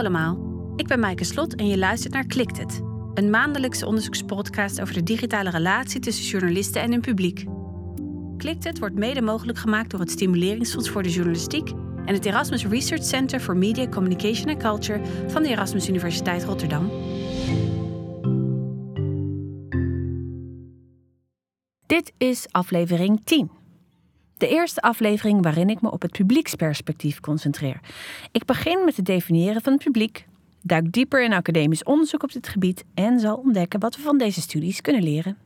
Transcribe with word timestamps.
allemaal, 0.00 0.38
ik 0.76 0.86
ben 0.86 1.00
Maaike 1.00 1.24
Slot 1.24 1.54
en 1.54 1.66
je 1.66 1.78
luistert 1.78 2.12
naar 2.12 2.26
Klikt 2.26 2.58
het, 2.58 2.80
een 3.14 3.30
maandelijkse 3.30 3.86
onderzoekspodcast 3.86 4.80
over 4.80 4.94
de 4.94 5.02
digitale 5.02 5.50
relatie 5.50 6.00
tussen 6.00 6.24
journalisten 6.24 6.82
en 6.82 6.90
hun 6.90 7.00
publiek. 7.00 7.44
Klikt 8.36 8.64
het 8.64 8.78
wordt 8.78 8.94
mede 8.94 9.22
mogelijk 9.22 9.58
gemaakt 9.58 9.90
door 9.90 10.00
het 10.00 10.10
Stimuleringsfonds 10.10 10.88
voor 10.88 11.02
de 11.02 11.10
Journalistiek 11.10 11.70
en 12.04 12.14
het 12.14 12.24
Erasmus 12.24 12.66
Research 12.66 13.04
Center 13.04 13.40
for 13.40 13.56
Media, 13.56 13.88
Communication 13.88 14.48
and 14.48 14.62
Culture 14.62 15.00
van 15.28 15.42
de 15.42 15.48
Erasmus 15.48 15.88
Universiteit 15.88 16.44
Rotterdam. 16.44 16.90
Dit 21.86 22.12
is 22.18 22.46
aflevering 22.50 23.24
10. 23.24 23.59
De 24.40 24.48
eerste 24.48 24.80
aflevering 24.80 25.42
waarin 25.42 25.68
ik 25.70 25.80
me 25.80 25.90
op 25.90 26.02
het 26.02 26.12
publieksperspectief 26.12 27.20
concentreer. 27.20 27.80
Ik 28.32 28.44
begin 28.44 28.84
met 28.84 28.96
het 28.96 29.04
definiëren 29.04 29.62
van 29.62 29.72
het 29.72 29.82
publiek, 29.82 30.26
duik 30.62 30.92
dieper 30.92 31.24
in 31.24 31.32
academisch 31.32 31.82
onderzoek 31.82 32.22
op 32.22 32.32
dit 32.32 32.48
gebied 32.48 32.84
en 32.94 33.20
zal 33.20 33.36
ontdekken 33.36 33.80
wat 33.80 33.96
we 33.96 34.02
van 34.02 34.18
deze 34.18 34.40
studies 34.40 34.80
kunnen 34.80 35.02
leren. 35.02 35.36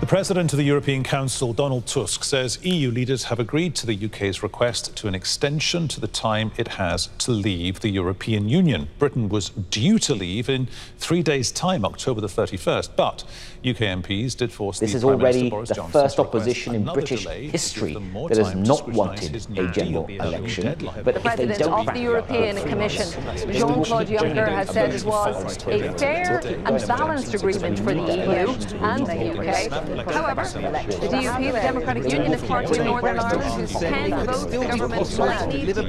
The 0.00 0.08
President 0.08 0.52
of 0.52 0.58
the 0.58 0.64
European 0.64 1.02
Council, 1.02 1.54
Donald 1.54 1.86
Tusk, 1.86 2.24
says 2.24 2.62
EU 2.62 2.90
leaders 2.90 3.24
have 3.24 3.38
agreed 3.38 3.74
to 3.76 3.86
the 3.86 4.04
UK's 4.04 4.42
request 4.42 4.94
to 4.96 5.08
an 5.08 5.14
extension 5.14 5.88
to 5.88 5.98
the 5.98 6.08
time 6.08 6.52
it 6.58 6.68
has 6.68 7.08
to 7.18 7.30
leave 7.30 7.80
the 7.80 7.88
European 7.88 8.48
Union. 8.48 8.88
Britain 8.98 9.30
was 9.30 9.48
due 9.48 9.98
to 10.00 10.14
leave 10.14 10.50
in 10.50 10.68
three 10.98 11.22
days' 11.22 11.50
time, 11.50 11.86
October 11.86 12.20
the 12.20 12.26
31st, 12.26 12.90
but 12.96 13.24
UK 13.64 13.78
MPs 14.02 14.36
did 14.36 14.52
force 14.52 14.78
this 14.78 14.90
the 14.90 14.98
is 14.98 15.04
Prime 15.04 15.14
already 15.14 15.48
Boris 15.48 15.70
the 15.70 15.74
Johnson 15.76 16.02
first 16.02 16.20
opposition 16.20 16.74
in 16.74 16.84
British 16.84 17.26
history 17.26 17.92
give 17.92 18.02
them 18.02 18.12
more 18.12 18.28
that 18.28 18.36
has 18.36 18.54
not 18.54 18.86
wanted 18.90 19.34
a 19.34 19.68
general 19.72 20.06
election. 20.06 20.64
Deadline. 20.64 21.02
But 21.02 21.14
The 21.14 21.20
if 21.20 21.22
they 21.22 21.46
President 21.46 21.58
don't 21.60 21.88
of 21.88 21.94
the 21.94 22.00
European 22.00 22.56
Commission, 22.68 23.08
Jean-Claude 23.50 24.08
Juncker, 24.08 24.48
has 24.48 24.68
said 24.68 24.94
it 24.94 25.02
was 25.04 25.56
a 25.66 25.92
fair 25.96 26.40
and 26.44 26.86
balanced 26.86 27.32
agreement 27.32 27.78
for 27.78 27.94
the 27.94 28.02
EU 28.02 28.76
and 28.84 29.06
the 29.06 29.30
UK. 29.40 29.83
However, 29.84 30.44
the 30.44 31.08
DUP, 31.08 31.52
the 31.52 31.60
Democratic 31.60 32.04
Unionist 32.12 32.46
Party 32.46 32.78
of 32.78 32.84
Northern 32.84 33.18
Ireland, 33.18 33.60
whose 33.60 33.72
10 33.72 34.26
votes 34.26 34.44
the 34.44 34.58
government 34.66 35.18
might 35.18 35.46
need 35.48 35.74
to 35.74 35.82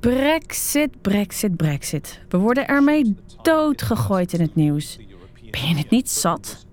Brexit, 0.00 1.00
Brexit, 1.00 1.56
Brexit. 1.56 2.18
We 2.28 2.38
worden 2.38 2.68
ermee 2.68 3.16
doodgegooid 3.42 4.32
in 4.32 4.40
het 4.40 4.54
nieuws. 4.54 4.98
Ben 5.50 5.68
je 5.68 5.74
het 5.76 5.90
niet 5.90 6.10
zat? 6.10 6.66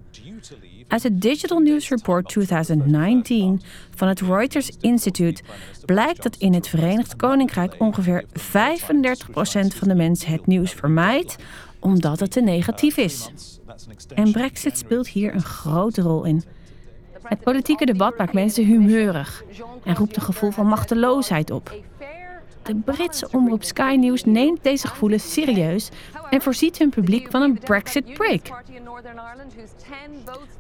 Uit 0.92 1.04
het 1.04 1.22
Digital 1.22 1.60
News 1.60 1.90
Report 1.90 2.28
2019 2.28 3.62
van 3.96 4.08
het 4.08 4.22
Reuters 4.22 4.72
Institute 4.80 5.44
blijkt 5.86 6.24
dat 6.24 6.36
in 6.36 6.54
het 6.54 6.68
Verenigd 6.68 7.16
Koninkrijk 7.16 7.76
ongeveer 7.80 8.24
35% 8.24 8.32
van 9.68 9.88
de 9.88 9.96
mensen 9.96 10.32
het 10.32 10.48
nieuws 10.48 10.72
vermijdt 10.72 11.36
omdat 11.80 12.20
het 12.20 12.32
te 12.32 12.42
negatief 12.42 12.98
is. 12.98 13.32
En 14.14 14.32
Brexit 14.32 14.78
speelt 14.78 15.08
hier 15.08 15.34
een 15.34 15.44
grote 15.44 16.02
rol 16.02 16.24
in. 16.24 16.44
Het 17.24 17.40
politieke 17.40 17.86
debat 17.86 18.18
maakt 18.18 18.34
mensen 18.34 18.66
humeurig 18.66 19.44
en 19.84 19.96
roept 19.96 20.16
een 20.16 20.22
gevoel 20.22 20.52
van 20.52 20.68
machteloosheid 20.68 21.52
op. 21.52 21.74
De 22.72 22.78
Britse 22.92 23.28
omroep 23.32 23.64
Sky 23.64 23.96
News 24.00 24.24
neemt 24.24 24.64
deze 24.64 24.88
gevoelens 24.88 25.34
serieus 25.34 25.90
en 26.30 26.42
voorziet 26.42 26.78
hun 26.78 26.90
publiek 26.90 27.32
van 27.32 27.42
een 27.42 27.60
Brexit-break. 27.60 28.64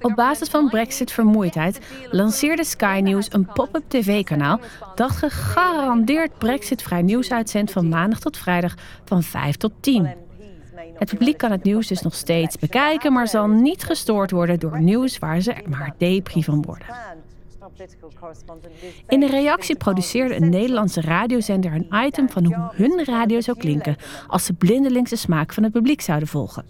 Op 0.02 0.16
basis 0.16 0.50
van 0.50 0.69
Brexit-vermoeidheid 0.69 1.80
lanceerde 2.09 2.63
Sky 2.63 3.00
News 3.03 3.28
een 3.30 3.46
pop-up 3.46 3.84
tv-kanaal 3.88 4.59
dat 4.96 5.12
gegarandeerd 5.12 6.38
Brexit-vrij 6.38 7.02
nieuws 7.02 7.31
uitzendt 7.31 7.72
van 7.72 7.90
maandag 7.90 8.19
tot 8.19 8.38
vrijdag 8.38 8.74
van 9.06 9.24
5 9.24 9.56
tot 9.56 9.72
10. 9.80 10.09
Het 10.96 11.09
publiek 11.09 11.38
kan 11.38 11.52
het 11.52 11.64
nieuws 11.64 11.88
dus 11.88 12.02
nog 12.02 12.16
steeds 12.16 12.58
bekijken, 12.58 13.14
maar 13.14 13.28
zal 13.28 13.47
niet 13.47 13.84
gestoord 13.84 14.31
worden 14.31 14.59
door 14.59 14.81
nieuws 14.81 15.19
waar 15.19 15.41
ze 15.41 15.56
maar 15.69 15.94
depri 15.97 16.44
van 16.44 16.62
worden. 16.62 16.88
In 19.08 19.20
de 19.20 19.28
reactie 19.28 19.76
produceerde 19.76 20.36
een 20.36 20.50
Nederlandse 20.50 21.02
radiozender 21.02 21.74
een 21.74 22.06
item 22.06 22.30
van 22.30 22.46
hoe 22.46 22.72
hun 22.74 23.06
radio 23.06 23.42
zou 23.42 23.58
klinken 23.58 23.96
als 24.28 24.46
ze 24.46 24.54
blindelings 24.54 25.09
de 25.09 25.16
smaak 25.16 25.54
van 25.54 25.64
het 25.64 25.72
publiek 25.72 26.02
zouden 26.02 26.28
volgen. 26.28 26.66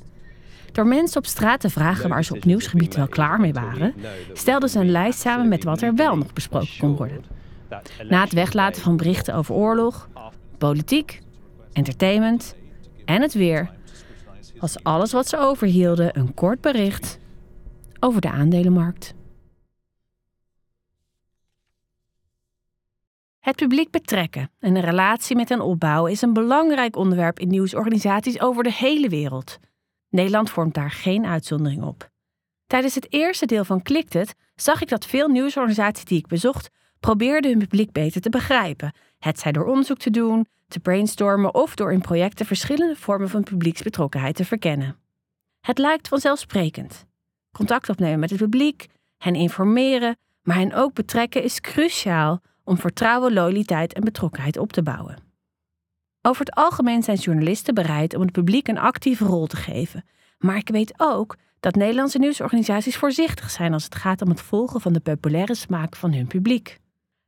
Door 0.71 0.87
mensen 0.87 1.17
op 1.17 1.25
straat 1.25 1.59
te 1.59 1.69
vragen 1.69 2.09
waar 2.09 2.23
ze 2.23 2.35
op 2.35 2.45
nieuwsgebied 2.45 2.95
wel 2.95 3.07
klaar 3.07 3.39
mee 3.39 3.53
waren, 3.53 3.93
stelden 4.33 4.69
ze 4.69 4.79
een 4.79 4.91
lijst 4.91 5.19
samen 5.19 5.47
met 5.47 5.63
wat 5.63 5.81
er 5.81 5.95
wel 5.95 6.17
nog 6.17 6.33
besproken 6.33 6.77
kon 6.79 6.95
worden. 6.95 7.23
Na 8.09 8.21
het 8.21 8.33
weglaten 8.33 8.81
van 8.81 8.97
berichten 8.97 9.35
over 9.35 9.55
oorlog, 9.55 10.09
politiek, 10.57 11.21
entertainment 11.73 12.55
en 13.05 13.21
het 13.21 13.33
weer, 13.33 13.71
was 14.59 14.83
alles 14.83 15.11
wat 15.11 15.27
ze 15.27 15.37
overhielden 15.37 16.17
een 16.19 16.33
kort 16.33 16.61
bericht 16.61 17.17
over 17.99 18.21
de 18.21 18.29
aandelenmarkt. 18.29 19.13
Het 23.41 23.55
publiek 23.55 23.91
betrekken 23.91 24.51
en 24.59 24.75
een 24.75 24.81
relatie 24.81 25.35
met 25.35 25.49
hen 25.49 25.61
opbouwen 25.61 26.11
is 26.11 26.21
een 26.21 26.33
belangrijk 26.33 26.95
onderwerp 26.95 27.39
in 27.39 27.47
nieuwsorganisaties 27.47 28.41
over 28.41 28.63
de 28.63 28.73
hele 28.73 29.09
wereld. 29.09 29.57
Nederland 30.09 30.49
vormt 30.49 30.73
daar 30.73 30.91
geen 30.91 31.25
uitzondering 31.25 31.83
op. 31.83 32.09
Tijdens 32.67 32.95
het 32.95 33.13
eerste 33.13 33.45
deel 33.45 33.65
van 33.65 33.81
Klikt 33.81 34.13
het 34.13 34.35
zag 34.55 34.81
ik 34.81 34.89
dat 34.89 35.05
veel 35.05 35.27
nieuwsorganisaties 35.27 36.05
die 36.05 36.17
ik 36.17 36.27
bezocht 36.27 36.69
probeerden 36.99 37.51
hun 37.51 37.59
publiek 37.59 37.91
beter 37.91 38.21
te 38.21 38.29
begrijpen. 38.29 38.93
Het 39.19 39.39
zij 39.39 39.51
door 39.51 39.65
onderzoek 39.65 39.97
te 39.97 40.09
doen, 40.09 40.47
te 40.67 40.79
brainstormen 40.79 41.53
of 41.53 41.75
door 41.75 41.91
in 41.91 42.01
projecten 42.01 42.45
verschillende 42.45 42.95
vormen 42.95 43.29
van 43.29 43.43
publieksbetrokkenheid 43.43 44.35
te 44.35 44.45
verkennen. 44.45 44.97
Het 45.61 45.77
lijkt 45.77 46.07
vanzelfsprekend. 46.07 47.05
Contact 47.51 47.89
opnemen 47.89 48.19
met 48.19 48.29
het 48.29 48.39
publiek, 48.39 48.87
hen 49.17 49.35
informeren, 49.35 50.17
maar 50.41 50.55
hen 50.55 50.73
ook 50.73 50.93
betrekken 50.93 51.43
is 51.43 51.61
cruciaal 51.61 52.41
om 52.71 52.77
vertrouwen, 52.77 53.33
loyaliteit 53.33 53.93
en 53.93 54.03
betrokkenheid 54.03 54.57
op 54.57 54.71
te 54.71 54.83
bouwen. 54.83 55.17
Over 56.21 56.45
het 56.45 56.55
algemeen 56.55 57.03
zijn 57.03 57.17
journalisten 57.17 57.73
bereid 57.73 58.15
om 58.15 58.21
het 58.21 58.31
publiek 58.31 58.67
een 58.67 58.77
actieve 58.77 59.25
rol 59.25 59.47
te 59.47 59.55
geven, 59.55 60.05
maar 60.37 60.57
ik 60.57 60.69
weet 60.69 60.93
ook 60.97 61.37
dat 61.59 61.75
Nederlandse 61.75 62.19
nieuwsorganisaties 62.19 62.97
voorzichtig 62.97 63.49
zijn 63.49 63.73
als 63.73 63.83
het 63.83 63.95
gaat 63.95 64.21
om 64.21 64.29
het 64.29 64.41
volgen 64.41 64.81
van 64.81 64.93
de 64.93 64.99
populaire 64.99 65.55
smaak 65.55 65.95
van 65.95 66.13
hun 66.13 66.27
publiek. 66.27 66.79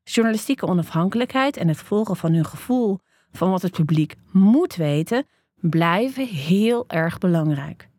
Journalistieke 0.03 0.67
onafhankelijkheid 0.67 1.57
en 1.57 1.67
het 1.67 1.77
volgen 1.77 2.15
van 2.15 2.33
hun 2.33 2.45
gevoel 2.45 2.99
van 3.31 3.51
wat 3.51 3.61
het 3.61 3.71
publiek 3.71 4.15
moet 4.31 4.75
weten, 4.75 5.25
blijven 5.55 6.27
heel 6.27 6.85
erg 6.87 7.17
belangrijk. 7.17 7.89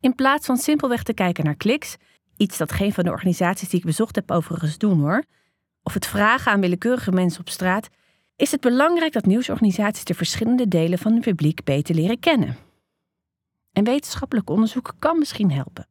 In 0.00 0.14
plaats 0.14 0.46
van 0.46 0.56
simpelweg 0.56 1.02
te 1.02 1.14
kijken 1.14 1.44
naar 1.44 1.56
kliks, 1.56 1.96
iets 2.36 2.56
dat 2.56 2.72
geen 2.72 2.92
van 2.92 3.04
de 3.04 3.10
organisaties 3.10 3.68
die 3.68 3.78
ik 3.78 3.86
bezocht 3.86 4.14
heb 4.14 4.30
overigens 4.30 4.78
doen 4.78 5.00
hoor, 5.00 5.24
of 5.86 5.94
het 5.94 6.06
vragen 6.06 6.52
aan 6.52 6.60
willekeurige 6.60 7.12
mensen 7.12 7.40
op 7.40 7.48
straat, 7.48 7.88
is 8.36 8.50
het 8.50 8.60
belangrijk 8.60 9.12
dat 9.12 9.26
nieuwsorganisaties 9.26 10.04
de 10.04 10.14
verschillende 10.14 10.68
delen 10.68 10.98
van 10.98 11.12
hun 11.12 11.20
publiek 11.20 11.64
beter 11.64 11.94
leren 11.94 12.18
kennen. 12.18 12.56
En 13.72 13.84
wetenschappelijk 13.84 14.50
onderzoek 14.50 14.94
kan 14.98 15.18
misschien 15.18 15.52
helpen. 15.52 15.86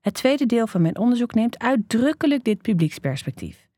Het 0.00 0.14
tweede 0.14 0.46
deel 0.46 0.66
van 0.66 0.82
mijn 0.82 0.98
onderzoek 0.98 1.34
neemt 1.34 1.58
uitdrukkelijk 1.58 2.44
dit 2.44 2.62
publieksperspectief. 2.62 3.68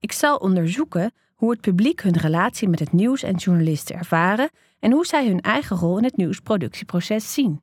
Ik 0.00 0.12
zal 0.12 0.36
onderzoeken 0.36 1.12
hoe 1.34 1.50
het 1.50 1.60
publiek 1.60 2.02
hun 2.02 2.16
relatie 2.16 2.68
met 2.68 2.78
het 2.78 2.92
nieuws 2.92 3.22
en 3.22 3.34
journalisten 3.34 3.96
ervaren 3.96 4.50
en 4.78 4.92
hoe 4.92 5.06
zij 5.06 5.26
hun 5.26 5.40
eigen 5.40 5.76
rol 5.76 5.98
in 5.98 6.04
het 6.04 6.16
nieuwsproductieproces 6.16 7.32
zien. 7.32 7.62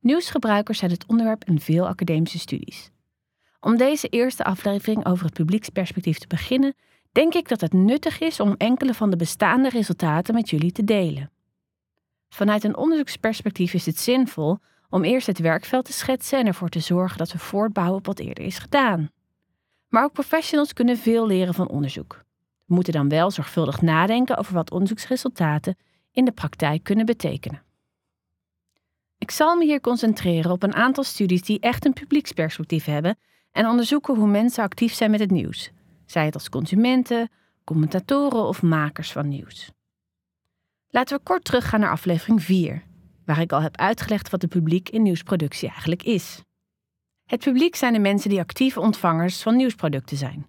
Nieuwsgebruikers 0.00 0.78
zijn 0.78 0.90
het 0.90 1.06
onderwerp 1.06 1.44
in 1.44 1.60
veel 1.60 1.86
academische 1.86 2.38
studies. 2.38 2.91
Om 3.64 3.76
deze 3.76 4.08
eerste 4.08 4.44
aflevering 4.44 5.06
over 5.06 5.24
het 5.24 5.34
publieksperspectief 5.34 6.18
te 6.18 6.26
beginnen, 6.26 6.74
denk 7.12 7.34
ik 7.34 7.48
dat 7.48 7.60
het 7.60 7.72
nuttig 7.72 8.18
is 8.18 8.40
om 8.40 8.54
enkele 8.56 8.94
van 8.94 9.10
de 9.10 9.16
bestaande 9.16 9.68
resultaten 9.68 10.34
met 10.34 10.50
jullie 10.50 10.72
te 10.72 10.84
delen. 10.84 11.30
Vanuit 12.28 12.64
een 12.64 12.76
onderzoeksperspectief 12.76 13.74
is 13.74 13.86
het 13.86 13.98
zinvol 13.98 14.58
om 14.88 15.04
eerst 15.04 15.26
het 15.26 15.38
werkveld 15.38 15.84
te 15.84 15.92
schetsen 15.92 16.38
en 16.38 16.46
ervoor 16.46 16.68
te 16.68 16.80
zorgen 16.80 17.18
dat 17.18 17.32
we 17.32 17.38
voortbouwen 17.38 17.98
op 17.98 18.06
wat 18.06 18.18
eerder 18.18 18.44
is 18.44 18.58
gedaan. 18.58 19.10
Maar 19.88 20.04
ook 20.04 20.12
professionals 20.12 20.72
kunnen 20.72 20.96
veel 20.96 21.26
leren 21.26 21.54
van 21.54 21.68
onderzoek. 21.68 22.24
We 22.66 22.74
moeten 22.74 22.92
dan 22.92 23.08
wel 23.08 23.30
zorgvuldig 23.30 23.82
nadenken 23.82 24.36
over 24.36 24.54
wat 24.54 24.70
onderzoeksresultaten 24.70 25.76
in 26.12 26.24
de 26.24 26.32
praktijk 26.32 26.82
kunnen 26.82 27.06
betekenen. 27.06 27.62
Ik 29.18 29.30
zal 29.30 29.56
me 29.56 29.64
hier 29.64 29.80
concentreren 29.80 30.50
op 30.50 30.62
een 30.62 30.74
aantal 30.74 31.04
studies 31.04 31.42
die 31.42 31.60
echt 31.60 31.84
een 31.84 31.92
publieksperspectief 31.92 32.84
hebben 32.84 33.16
en 33.52 33.66
onderzoeken 33.66 34.14
hoe 34.14 34.28
mensen 34.28 34.64
actief 34.64 34.92
zijn 34.92 35.10
met 35.10 35.20
het 35.20 35.30
nieuws, 35.30 35.70
zij 36.06 36.24
het 36.24 36.34
als 36.34 36.48
consumenten, 36.48 37.30
commentatoren 37.64 38.42
of 38.46 38.62
makers 38.62 39.12
van 39.12 39.28
nieuws. 39.28 39.70
Laten 40.88 41.16
we 41.16 41.22
kort 41.22 41.44
teruggaan 41.44 41.80
naar 41.80 41.90
aflevering 41.90 42.42
4, 42.42 42.82
waar 43.24 43.40
ik 43.40 43.52
al 43.52 43.62
heb 43.62 43.76
uitgelegd 43.76 44.30
wat 44.30 44.40
de 44.40 44.46
publiek 44.46 44.88
in 44.88 45.02
nieuwsproductie 45.02 45.68
eigenlijk 45.68 46.02
is. 46.02 46.42
Het 47.26 47.40
publiek 47.40 47.76
zijn 47.76 47.92
de 47.92 47.98
mensen 47.98 48.30
die 48.30 48.40
actieve 48.40 48.80
ontvangers 48.80 49.42
van 49.42 49.56
nieuwsproducten 49.56 50.16
zijn. 50.16 50.46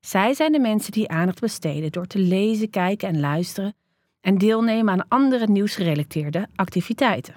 Zij 0.00 0.34
zijn 0.34 0.52
de 0.52 0.58
mensen 0.58 0.92
die 0.92 1.08
aandacht 1.08 1.40
besteden 1.40 1.92
door 1.92 2.06
te 2.06 2.18
lezen, 2.18 2.70
kijken 2.70 3.08
en 3.08 3.20
luisteren 3.20 3.74
en 4.20 4.38
deelnemen 4.38 4.92
aan 4.92 5.08
andere 5.08 5.46
nieuwsgerelateerde 5.46 6.48
activiteiten. 6.54 7.34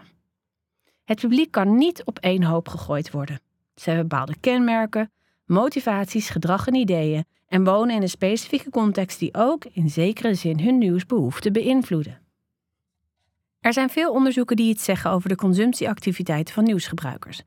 Het 1.04 1.20
publiek 1.20 1.52
kan 1.52 1.76
niet 1.76 2.04
op 2.04 2.20
één 2.20 2.44
hoop 2.44 2.68
gegooid 2.68 3.12
worden. 3.12 3.42
Ze 3.76 3.90
hebben 3.90 4.08
bepaalde 4.08 4.36
kenmerken, 4.40 5.12
motivaties, 5.46 6.30
gedrag 6.30 6.68
en 6.68 6.76
ideeën 6.76 7.26
en 7.48 7.64
wonen 7.64 7.96
in 7.96 8.02
een 8.02 8.10
specifieke 8.10 8.70
context 8.70 9.20
die 9.20 9.34
ook 9.34 9.66
in 9.66 9.90
zekere 9.90 10.34
zin 10.34 10.60
hun 10.60 10.78
nieuwsbehoeften 10.78 11.54
beïnvloeden. 11.54 12.22
Er 13.60 13.74
zijn 13.74 13.90
veel 13.90 14.12
onderzoeken 14.12 14.56
die 14.56 14.70
iets 14.70 14.84
zeggen 14.84 15.12
over 15.12 15.30
de 15.30 15.36
consumptieactiviteiten 15.36 16.54
van 16.54 16.64
nieuwsgebruikers. 16.64 17.42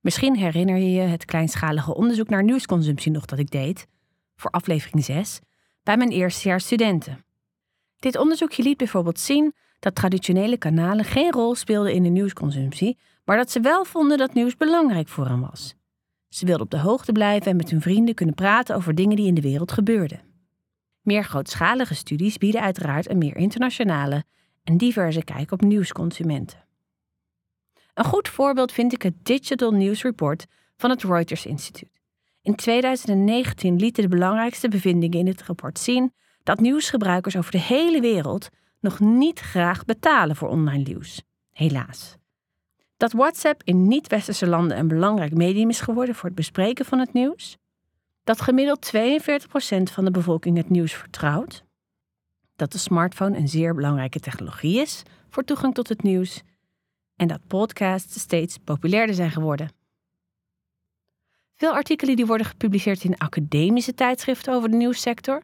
Misschien 0.00 0.36
herinner 0.36 0.76
je 0.76 0.90
je 0.90 1.00
het 1.00 1.24
kleinschalige 1.24 1.94
onderzoek 1.94 2.28
naar 2.28 2.44
nieuwsconsumptie 2.44 3.12
nog 3.12 3.24
dat 3.24 3.38
ik 3.38 3.50
deed, 3.50 3.86
voor 4.36 4.50
aflevering 4.50 5.04
6, 5.04 5.40
bij 5.82 5.96
mijn 5.96 6.10
eerstejaars 6.10 6.64
studenten. 6.64 7.24
Dit 7.96 8.16
onderzoekje 8.16 8.62
liet 8.62 8.76
bijvoorbeeld 8.76 9.20
zien 9.20 9.54
dat 9.78 9.94
traditionele 9.94 10.56
kanalen 10.56 11.04
geen 11.04 11.32
rol 11.32 11.54
speelden 11.54 11.92
in 11.92 12.02
de 12.02 12.08
nieuwsconsumptie, 12.08 12.98
maar 13.30 13.38
dat 13.38 13.50
ze 13.50 13.60
wel 13.60 13.84
vonden 13.84 14.18
dat 14.18 14.34
nieuws 14.34 14.56
belangrijk 14.56 15.08
voor 15.08 15.26
hen 15.26 15.40
was. 15.40 15.74
Ze 16.28 16.46
wilden 16.46 16.64
op 16.64 16.70
de 16.70 16.78
hoogte 16.78 17.12
blijven 17.12 17.50
en 17.50 17.56
met 17.56 17.70
hun 17.70 17.80
vrienden 17.80 18.14
kunnen 18.14 18.34
praten 18.34 18.76
over 18.76 18.94
dingen 18.94 19.16
die 19.16 19.26
in 19.26 19.34
de 19.34 19.40
wereld 19.40 19.72
gebeurden. 19.72 20.20
Meer 21.00 21.24
grootschalige 21.24 21.94
studies 21.94 22.38
bieden 22.38 22.60
uiteraard 22.60 23.10
een 23.10 23.18
meer 23.18 23.36
internationale 23.36 24.24
en 24.64 24.76
diverse 24.76 25.24
kijk 25.24 25.50
op 25.50 25.60
nieuwsconsumenten. 25.60 26.64
Een 27.94 28.04
goed 28.04 28.28
voorbeeld 28.28 28.72
vind 28.72 28.92
ik 28.92 29.02
het 29.02 29.14
Digital 29.22 29.70
News 29.70 30.02
Report 30.02 30.46
van 30.76 30.90
het 30.90 31.02
Reuters 31.02 31.46
Instituut. 31.46 32.00
In 32.42 32.54
2019 32.54 33.76
lieten 33.76 34.02
de 34.02 34.08
belangrijkste 34.08 34.68
bevindingen 34.68 35.18
in 35.18 35.26
het 35.26 35.42
rapport 35.42 35.78
zien 35.78 36.12
dat 36.42 36.60
nieuwsgebruikers 36.60 37.36
over 37.36 37.50
de 37.50 37.60
hele 37.60 38.00
wereld 38.00 38.48
nog 38.80 39.00
niet 39.00 39.40
graag 39.40 39.84
betalen 39.84 40.36
voor 40.36 40.48
online 40.48 40.82
nieuws. 40.82 41.22
Helaas. 41.50 42.18
Dat 43.00 43.12
WhatsApp 43.12 43.62
in 43.64 43.88
niet-westerse 43.88 44.46
landen 44.46 44.78
een 44.78 44.88
belangrijk 44.88 45.34
medium 45.34 45.68
is 45.68 45.80
geworden 45.80 46.14
voor 46.14 46.24
het 46.24 46.34
bespreken 46.34 46.84
van 46.84 46.98
het 46.98 47.12
nieuws. 47.12 47.56
Dat 48.24 48.40
gemiddeld 48.40 48.92
42% 48.96 49.92
van 49.92 50.04
de 50.04 50.10
bevolking 50.10 50.56
het 50.56 50.70
nieuws 50.70 50.92
vertrouwt. 50.92 51.64
Dat 52.56 52.72
de 52.72 52.78
smartphone 52.78 53.36
een 53.36 53.48
zeer 53.48 53.74
belangrijke 53.74 54.20
technologie 54.20 54.80
is 54.80 55.02
voor 55.28 55.44
toegang 55.44 55.74
tot 55.74 55.88
het 55.88 56.02
nieuws. 56.02 56.42
En 57.16 57.28
dat 57.28 57.46
podcasts 57.46 58.20
steeds 58.20 58.58
populairder 58.58 59.14
zijn 59.14 59.30
geworden. 59.30 59.72
Veel 61.56 61.72
artikelen 61.72 62.16
die 62.16 62.26
worden 62.26 62.46
gepubliceerd 62.46 63.04
in 63.04 63.18
academische 63.18 63.94
tijdschriften 63.94 64.54
over 64.54 64.70
de 64.70 64.76
nieuwssector, 64.76 65.42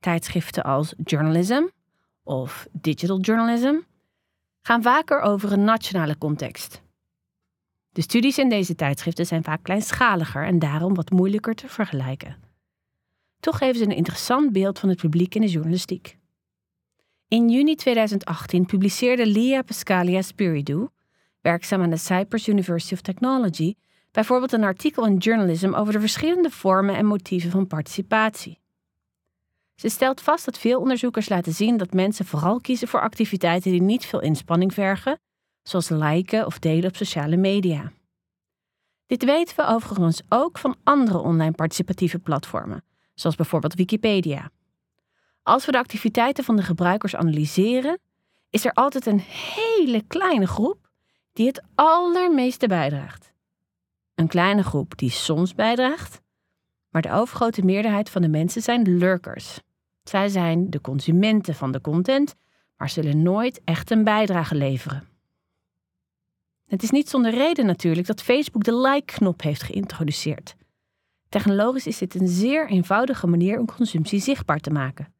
tijdschriften 0.00 0.62
als 0.62 0.94
Journalism 1.02 1.62
of 2.22 2.66
Digital 2.72 3.20
Journalism, 3.20 3.74
gaan 4.62 4.82
vaker 4.82 5.20
over 5.20 5.52
een 5.52 5.64
nationale 5.64 6.18
context. 6.18 6.82
De 7.94 8.02
studies 8.02 8.38
in 8.38 8.48
deze 8.48 8.74
tijdschriften 8.74 9.26
zijn 9.26 9.44
vaak 9.44 9.62
kleinschaliger 9.62 10.44
en 10.44 10.58
daarom 10.58 10.94
wat 10.94 11.10
moeilijker 11.10 11.54
te 11.54 11.68
vergelijken. 11.68 12.36
Toch 13.40 13.58
geven 13.58 13.76
ze 13.76 13.84
een 13.84 13.96
interessant 13.96 14.52
beeld 14.52 14.78
van 14.78 14.88
het 14.88 14.98
publiek 14.98 15.34
in 15.34 15.40
de 15.40 15.48
journalistiek. 15.48 16.18
In 17.28 17.48
juni 17.48 17.74
2018 17.74 18.66
publiceerde 18.66 19.26
Lia 19.26 19.62
Pascalia 19.62 20.22
Spiridou, 20.22 20.88
werkzaam 21.40 21.82
aan 21.82 21.90
de 21.90 21.96
Cyprus 21.96 22.48
University 22.48 22.94
of 22.94 23.00
Technology, 23.00 23.74
bijvoorbeeld 24.10 24.52
een 24.52 24.64
artikel 24.64 25.06
in 25.06 25.16
Journalism 25.16 25.74
over 25.74 25.92
de 25.92 26.00
verschillende 26.00 26.50
vormen 26.50 26.96
en 26.96 27.06
motieven 27.06 27.50
van 27.50 27.66
participatie. 27.66 28.60
Ze 29.74 29.88
stelt 29.88 30.20
vast 30.20 30.44
dat 30.44 30.58
veel 30.58 30.80
onderzoekers 30.80 31.28
laten 31.28 31.52
zien 31.52 31.76
dat 31.76 31.92
mensen 31.92 32.24
vooral 32.24 32.60
kiezen 32.60 32.88
voor 32.88 33.00
activiteiten 33.00 33.70
die 33.70 33.82
niet 33.82 34.06
veel 34.06 34.20
inspanning 34.20 34.74
vergen, 34.74 35.18
zoals 35.64 35.88
liken 35.88 36.46
of 36.46 36.58
delen 36.58 36.88
op 36.88 36.96
sociale 36.96 37.36
media. 37.36 37.92
Dit 39.06 39.24
weten 39.24 39.56
we 39.56 39.66
overigens 39.66 40.22
ook 40.28 40.58
van 40.58 40.76
andere 40.84 41.18
online 41.18 41.52
participatieve 41.52 42.18
platformen, 42.18 42.84
zoals 43.14 43.36
bijvoorbeeld 43.36 43.74
Wikipedia. 43.74 44.50
Als 45.42 45.66
we 45.66 45.72
de 45.72 45.78
activiteiten 45.78 46.44
van 46.44 46.56
de 46.56 46.62
gebruikers 46.62 47.16
analyseren, 47.16 47.98
is 48.50 48.64
er 48.64 48.72
altijd 48.72 49.06
een 49.06 49.20
hele 49.20 50.02
kleine 50.06 50.46
groep 50.46 50.88
die 51.32 51.46
het 51.46 51.62
allermeeste 51.74 52.66
bijdraagt. 52.66 53.32
Een 54.14 54.28
kleine 54.28 54.62
groep 54.62 54.98
die 54.98 55.10
soms 55.10 55.54
bijdraagt, 55.54 56.20
maar 56.88 57.02
de 57.02 57.12
overgrote 57.12 57.64
meerderheid 57.64 58.10
van 58.10 58.22
de 58.22 58.28
mensen 58.28 58.62
zijn 58.62 58.98
lurkers. 58.98 59.60
Zij 60.02 60.28
zijn 60.28 60.70
de 60.70 60.80
consumenten 60.80 61.54
van 61.54 61.72
de 61.72 61.80
content, 61.80 62.34
maar 62.76 62.90
zullen 62.90 63.22
nooit 63.22 63.60
echt 63.64 63.90
een 63.90 64.04
bijdrage 64.04 64.54
leveren. 64.54 65.13
Het 66.66 66.82
is 66.82 66.90
niet 66.90 67.08
zonder 67.08 67.30
reden 67.34 67.66
natuurlijk 67.66 68.06
dat 68.06 68.22
Facebook 68.22 68.64
de 68.64 68.76
like-knop 68.76 69.42
heeft 69.42 69.62
geïntroduceerd. 69.62 70.54
Technologisch 71.28 71.86
is 71.86 71.98
dit 71.98 72.14
een 72.14 72.28
zeer 72.28 72.68
eenvoudige 72.68 73.26
manier 73.26 73.58
om 73.58 73.66
consumptie 73.66 74.20
zichtbaar 74.20 74.60
te 74.60 74.70
maken. 74.70 75.12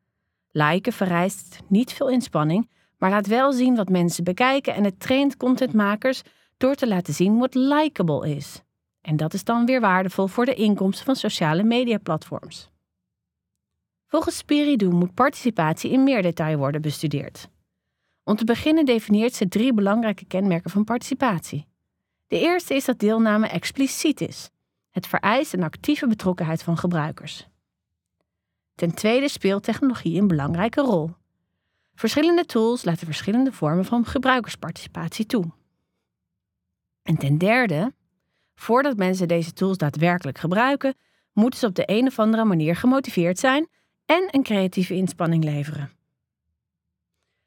Liken 0.51 0.93
vereist 0.93 1.59
niet 1.67 1.93
veel 1.93 2.09
inspanning, 2.09 2.69
maar 2.99 3.11
laat 3.11 3.27
wel 3.27 3.53
zien 3.53 3.77
wat 3.77 3.89
mensen 3.89 4.25
bekijken 4.25 4.75
en 4.75 4.85
het 4.85 5.01
traint 5.01 5.37
contentmakers 5.37 6.23
door 6.57 6.75
te 6.75 6.89
laten 6.89 7.15
zien 7.15 7.39
wat 7.39 7.55
likable 7.55 8.35
is. 8.35 8.63
En 9.01 9.17
dat 9.17 9.35
is 9.35 9.45
dan 9.45 9.67
weer 9.67 9.81
waardevol 9.81 10.27
voor 10.27 10.45
de 10.45 10.55
inkomsten 10.55 11.05
van 11.05 11.17
sociale 11.17 11.63
mediaplatforms. 11.63 12.71
Volgens 14.07 14.37
Spiridou 14.37 14.93
moet 14.93 15.15
participatie 15.15 15.91
in 15.91 16.05
meer 16.05 16.23
detail 16.23 16.59
worden 16.59 16.83
bestudeerd. 16.83 17.49
Om 18.25 18.37
te 18.37 18.45
beginnen 18.45 18.85
definieert 18.85 19.35
ze 19.35 19.49
drie 19.49 19.75
belangrijke 19.75 20.25
kenmerken 20.25 20.71
van 20.71 20.85
participatie. 20.85 21.67
De 22.27 22.41
eerste 22.41 22.75
is 22.75 22.85
dat 22.85 22.99
deelname 22.99 23.47
expliciet 23.47 24.21
is. 24.21 24.51
Het 24.91 25.07
vereist 25.07 25.53
een 25.53 25.63
actieve 25.63 26.07
betrokkenheid 26.07 26.63
van 26.63 26.79
gebruikers. 26.79 27.49
Ten 28.75 28.95
tweede 28.95 29.29
speelt 29.29 29.63
technologie 29.63 30.21
een 30.21 30.27
belangrijke 30.27 30.81
rol. 30.81 31.11
Verschillende 31.95 32.45
tools 32.45 32.85
laten 32.85 33.07
verschillende 33.07 33.53
vormen 33.53 33.85
van 33.85 34.05
gebruikersparticipatie 34.05 35.27
toe. 35.27 35.45
En 37.03 37.17
ten 37.17 37.39
derde, 37.39 37.95
voordat 38.55 38.97
mensen 38.97 39.29
deze 39.29 39.53
tools 39.53 39.77
daadwerkelijk 39.77 40.39
gebruiken, 40.39 40.95
moeten 41.33 41.59
ze 41.59 41.67
op 41.67 41.75
de 41.75 41.83
een 41.87 42.07
of 42.07 42.19
andere 42.19 42.45
manier 42.45 42.77
gemotiveerd 42.77 43.39
zijn 43.39 43.69
en 44.07 44.29
een 44.31 44.43
creatieve 44.43 44.95
inspanning 44.95 45.45
leveren. 45.45 45.91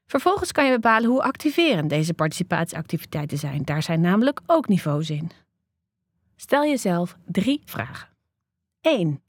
Vervolgens 0.08 0.52
kan 0.52 0.66
je 0.66 0.72
bepalen 0.72 1.10
hoe 1.10 1.22
activerend 1.24 1.90
deze 1.90 2.14
participatieactiviteiten 2.14 3.38
zijn. 3.38 3.64
Daar 3.64 3.84
zijn 3.84 4.02
namelijk 4.02 4.42
ook 4.46 4.68
niveaus 4.68 5.10
in. 5.10 5.32
Stel 6.36 6.64
jezelf 6.64 7.18
drie 7.26 7.62
vragen. 7.66 8.10
1. 8.82 9.22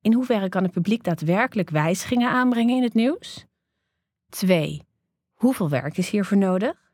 In 0.00 0.12
hoeverre 0.12 0.48
kan 0.48 0.62
het 0.62 0.72
publiek 0.72 1.04
daadwerkelijk 1.04 1.70
wijzigingen 1.70 2.30
aanbrengen 2.30 2.76
in 2.76 2.82
het 2.82 2.94
nieuws? 2.94 3.46
2. 4.28 4.82
Hoeveel 5.34 5.68
werk 5.68 5.96
is 5.98 6.10
hiervoor 6.10 6.38
nodig? 6.38 6.90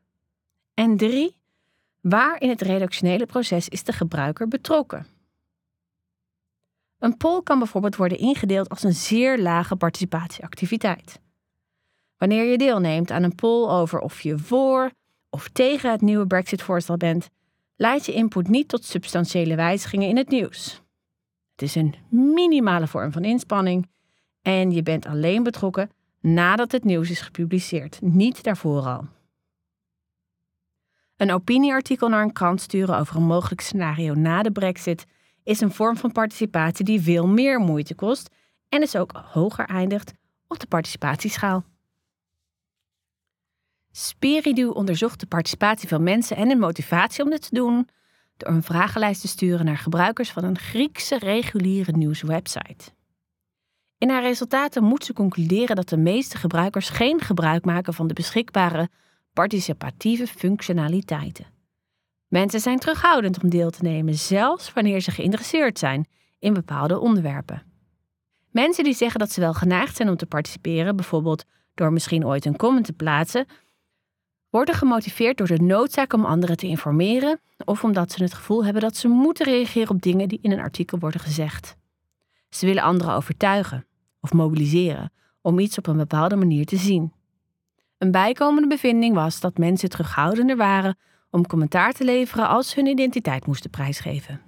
En 0.73 0.97
3. 0.97 1.37
Waar 2.01 2.41
in 2.41 2.49
het 2.49 2.61
redactionele 2.61 3.25
proces 3.25 3.69
is 3.69 3.83
de 3.83 3.93
gebruiker 3.93 4.47
betrokken? 4.47 5.07
Een 6.99 7.17
poll 7.17 7.43
kan 7.43 7.59
bijvoorbeeld 7.59 7.95
worden 7.95 8.17
ingedeeld 8.17 8.69
als 8.69 8.83
een 8.83 8.93
zeer 8.93 9.39
lage 9.39 9.75
participatieactiviteit. 9.75 11.19
Wanneer 12.17 12.43
je 12.43 12.57
deelneemt 12.57 13.11
aan 13.11 13.23
een 13.23 13.35
poll 13.35 13.69
over 13.69 13.99
of 13.99 14.21
je 14.21 14.37
voor 14.37 14.91
of 15.29 15.49
tegen 15.49 15.91
het 15.91 16.01
nieuwe 16.01 16.27
Brexit-voorstel 16.27 16.97
bent, 16.97 17.29
leidt 17.75 18.05
je 18.05 18.13
input 18.13 18.47
niet 18.47 18.67
tot 18.67 18.85
substantiële 18.85 19.55
wijzigingen 19.55 20.07
in 20.07 20.17
het 20.17 20.29
nieuws. 20.29 20.81
Het 21.51 21.61
is 21.61 21.75
een 21.75 21.95
minimale 22.09 22.87
vorm 22.87 23.11
van 23.11 23.23
inspanning 23.23 23.89
en 24.41 24.71
je 24.71 24.83
bent 24.83 25.05
alleen 25.05 25.43
betrokken 25.43 25.89
nadat 26.19 26.71
het 26.71 26.83
nieuws 26.83 27.09
is 27.09 27.21
gepubliceerd, 27.21 28.01
niet 28.01 28.43
daarvoor 28.43 28.81
al. 28.81 29.07
Een 31.15 31.31
opinieartikel 31.31 32.09
naar 32.09 32.21
een 32.21 32.33
krant 32.33 32.61
sturen 32.61 32.97
over 32.97 33.15
een 33.15 33.23
mogelijk 33.23 33.61
scenario 33.61 34.13
na 34.13 34.41
de 34.41 34.51
Brexit 34.51 35.05
is 35.43 35.61
een 35.61 35.71
vorm 35.71 35.97
van 35.97 36.11
participatie 36.11 36.85
die 36.85 37.01
veel 37.01 37.27
meer 37.27 37.59
moeite 37.59 37.95
kost 37.95 38.29
en 38.69 38.81
is 38.81 38.95
ook 38.95 39.11
hoger 39.11 39.65
eindigt 39.65 40.13
op 40.47 40.59
de 40.59 40.67
participatieschaal. 40.67 41.63
Spiridou 43.97 44.73
onderzocht 44.73 45.19
de 45.19 45.25
participatie 45.25 45.87
van 45.87 46.03
mensen 46.03 46.37
en 46.37 46.47
hun 46.47 46.59
motivatie 46.59 47.23
om 47.23 47.29
dit 47.29 47.41
te 47.41 47.55
doen 47.55 47.87
door 48.37 48.49
een 48.49 48.63
vragenlijst 48.63 49.21
te 49.21 49.27
sturen 49.27 49.65
naar 49.65 49.77
gebruikers 49.77 50.31
van 50.31 50.43
een 50.43 50.57
Griekse 50.57 51.17
reguliere 51.17 51.91
nieuwswebsite. 51.91 52.91
In 53.97 54.09
haar 54.09 54.21
resultaten 54.21 54.83
moet 54.83 55.05
ze 55.05 55.13
concluderen 55.13 55.75
dat 55.75 55.89
de 55.89 55.97
meeste 55.97 56.37
gebruikers 56.37 56.89
geen 56.89 57.21
gebruik 57.21 57.65
maken 57.65 57.93
van 57.93 58.07
de 58.07 58.13
beschikbare 58.13 58.89
participatieve 59.33 60.27
functionaliteiten. 60.27 61.45
Mensen 62.27 62.59
zijn 62.59 62.79
terughoudend 62.79 63.43
om 63.43 63.49
deel 63.49 63.69
te 63.69 63.83
nemen, 63.83 64.13
zelfs 64.13 64.73
wanneer 64.73 64.99
ze 64.99 65.11
geïnteresseerd 65.11 65.79
zijn 65.79 66.07
in 66.39 66.53
bepaalde 66.53 66.99
onderwerpen. 66.99 67.63
Mensen 68.51 68.83
die 68.83 68.93
zeggen 68.93 69.19
dat 69.19 69.31
ze 69.31 69.39
wel 69.39 69.53
geneigd 69.53 69.95
zijn 69.95 70.09
om 70.09 70.17
te 70.17 70.25
participeren, 70.25 70.95
bijvoorbeeld 70.95 71.43
door 71.73 71.93
misschien 71.93 72.25
ooit 72.25 72.45
een 72.45 72.55
comment 72.55 72.85
te 72.85 72.93
plaatsen, 72.93 73.45
worden 74.49 74.75
gemotiveerd 74.75 75.37
door 75.37 75.47
de 75.47 75.61
noodzaak 75.61 76.13
om 76.13 76.25
anderen 76.25 76.57
te 76.57 76.67
informeren 76.67 77.39
of 77.65 77.83
omdat 77.83 78.11
ze 78.11 78.23
het 78.23 78.33
gevoel 78.33 78.63
hebben 78.63 78.81
dat 78.81 78.97
ze 78.97 79.07
moeten 79.07 79.45
reageren 79.45 79.89
op 79.89 80.01
dingen 80.01 80.27
die 80.27 80.39
in 80.41 80.51
een 80.51 80.59
artikel 80.59 80.99
worden 80.99 81.21
gezegd. 81.21 81.75
Ze 82.49 82.65
willen 82.65 82.83
anderen 82.83 83.13
overtuigen 83.13 83.85
of 84.21 84.33
mobiliseren 84.33 85.11
om 85.41 85.59
iets 85.59 85.77
op 85.77 85.87
een 85.87 85.97
bepaalde 85.97 86.35
manier 86.35 86.65
te 86.65 86.77
zien. 86.77 87.13
Een 87.97 88.11
bijkomende 88.11 88.67
bevinding 88.67 89.15
was 89.15 89.39
dat 89.39 89.57
mensen 89.57 89.89
terughoudender 89.89 90.57
waren 90.57 90.97
om 91.29 91.47
commentaar 91.47 91.93
te 91.93 92.03
leveren 92.03 92.47
als 92.47 92.69
ze 92.69 92.79
hun 92.79 92.89
identiteit 92.89 93.45
moesten 93.45 93.69
prijsgeven. 93.69 94.41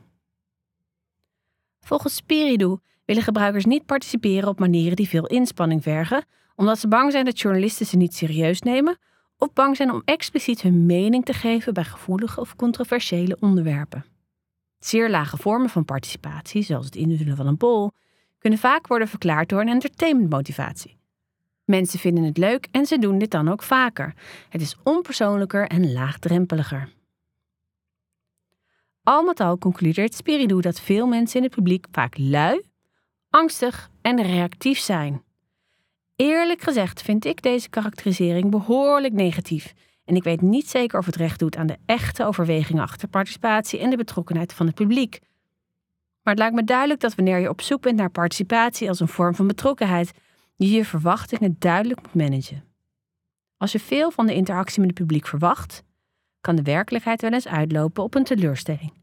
Volgens 1.79 2.15
Spiridou 2.15 2.79
willen 3.05 3.23
gebruikers 3.23 3.65
niet 3.65 3.85
participeren 3.85 4.49
op 4.49 4.59
manieren 4.59 4.95
die 4.95 5.07
veel 5.07 5.25
inspanning 5.25 5.83
vergen, 5.83 6.25
omdat 6.55 6.79
ze 6.79 6.87
bang 6.87 7.11
zijn 7.11 7.25
dat 7.25 7.39
journalisten 7.39 7.85
ze 7.85 7.97
niet 7.97 8.15
serieus 8.15 8.61
nemen 8.61 8.97
of 9.37 9.53
bang 9.53 9.75
zijn 9.75 9.91
om 9.91 10.01
expliciet 10.05 10.61
hun 10.61 10.85
mening 10.85 11.25
te 11.25 11.33
geven 11.33 11.73
bij 11.73 11.83
gevoelige 11.83 12.39
of 12.39 12.55
controversiële 12.55 13.37
onderwerpen. 13.39 14.05
Zeer 14.79 15.09
lage 15.09 15.37
vormen 15.37 15.69
van 15.69 15.85
participatie, 15.85 16.61
zoals 16.61 16.85
het 16.85 16.95
invullen 16.95 17.35
van 17.35 17.47
een 17.47 17.57
poll, 17.57 17.91
kunnen 18.37 18.59
vaak 18.59 18.87
worden 18.87 19.07
verklaard 19.07 19.49
door 19.49 19.61
een 19.61 19.67
entertainmentmotivatie. 19.67 20.97
Mensen 21.65 21.99
vinden 21.99 22.23
het 22.23 22.37
leuk 22.37 22.67
en 22.71 22.85
ze 22.85 22.99
doen 22.99 23.17
dit 23.17 23.31
dan 23.31 23.49
ook 23.49 23.63
vaker. 23.63 24.13
Het 24.49 24.61
is 24.61 24.75
onpersoonlijker 24.83 25.67
en 25.67 25.91
laagdrempeliger. 25.91 26.89
Al 29.03 29.23
met 29.23 29.39
al 29.39 29.57
concludeert 29.57 30.13
Spiridou 30.13 30.61
dat 30.61 30.79
veel 30.79 31.07
mensen 31.07 31.37
in 31.37 31.43
het 31.43 31.55
publiek 31.55 31.85
vaak 31.91 32.17
lui, 32.17 32.61
angstig 33.29 33.89
en 34.01 34.21
reactief 34.21 34.79
zijn. 34.79 35.23
Eerlijk 36.17 36.61
gezegd 36.61 37.01
vind 37.01 37.25
ik 37.25 37.41
deze 37.41 37.69
karakterisering 37.69 38.49
behoorlijk 38.49 39.13
negatief. 39.13 39.73
En 40.05 40.15
ik 40.15 40.23
weet 40.23 40.41
niet 40.41 40.69
zeker 40.69 40.99
of 40.99 41.05
het 41.05 41.15
recht 41.15 41.39
doet 41.39 41.55
aan 41.55 41.67
de 41.67 41.77
echte 41.85 42.25
overwegingen 42.25 42.83
achter 42.83 43.07
participatie 43.07 43.79
en 43.79 43.89
de 43.89 43.97
betrokkenheid 43.97 44.53
van 44.53 44.65
het 44.65 44.75
publiek. 44.75 45.19
Maar 46.21 46.33
het 46.33 46.37
lijkt 46.37 46.55
me 46.55 46.63
duidelijk 46.63 46.99
dat 46.99 47.15
wanneer 47.15 47.39
je 47.39 47.49
op 47.49 47.61
zoek 47.61 47.81
bent 47.81 47.97
naar 47.97 48.09
participatie 48.09 48.89
als 48.89 48.99
een 48.99 49.07
vorm 49.07 49.35
van 49.35 49.47
betrokkenheid, 49.47 50.11
je 50.55 50.69
je 50.69 50.85
verwachtingen 50.85 51.55
duidelijk 51.59 52.01
moet 52.01 52.13
managen. 52.13 52.63
Als 53.57 53.71
je 53.71 53.79
veel 53.79 54.11
van 54.11 54.25
de 54.25 54.33
interactie 54.33 54.79
met 54.79 54.89
het 54.89 54.99
publiek 54.99 55.27
verwacht, 55.27 55.83
kan 56.41 56.55
de 56.55 56.61
werkelijkheid 56.61 57.21
wel 57.21 57.31
eens 57.31 57.47
uitlopen 57.47 58.03
op 58.03 58.15
een 58.15 58.23
teleurstelling. 58.23 58.93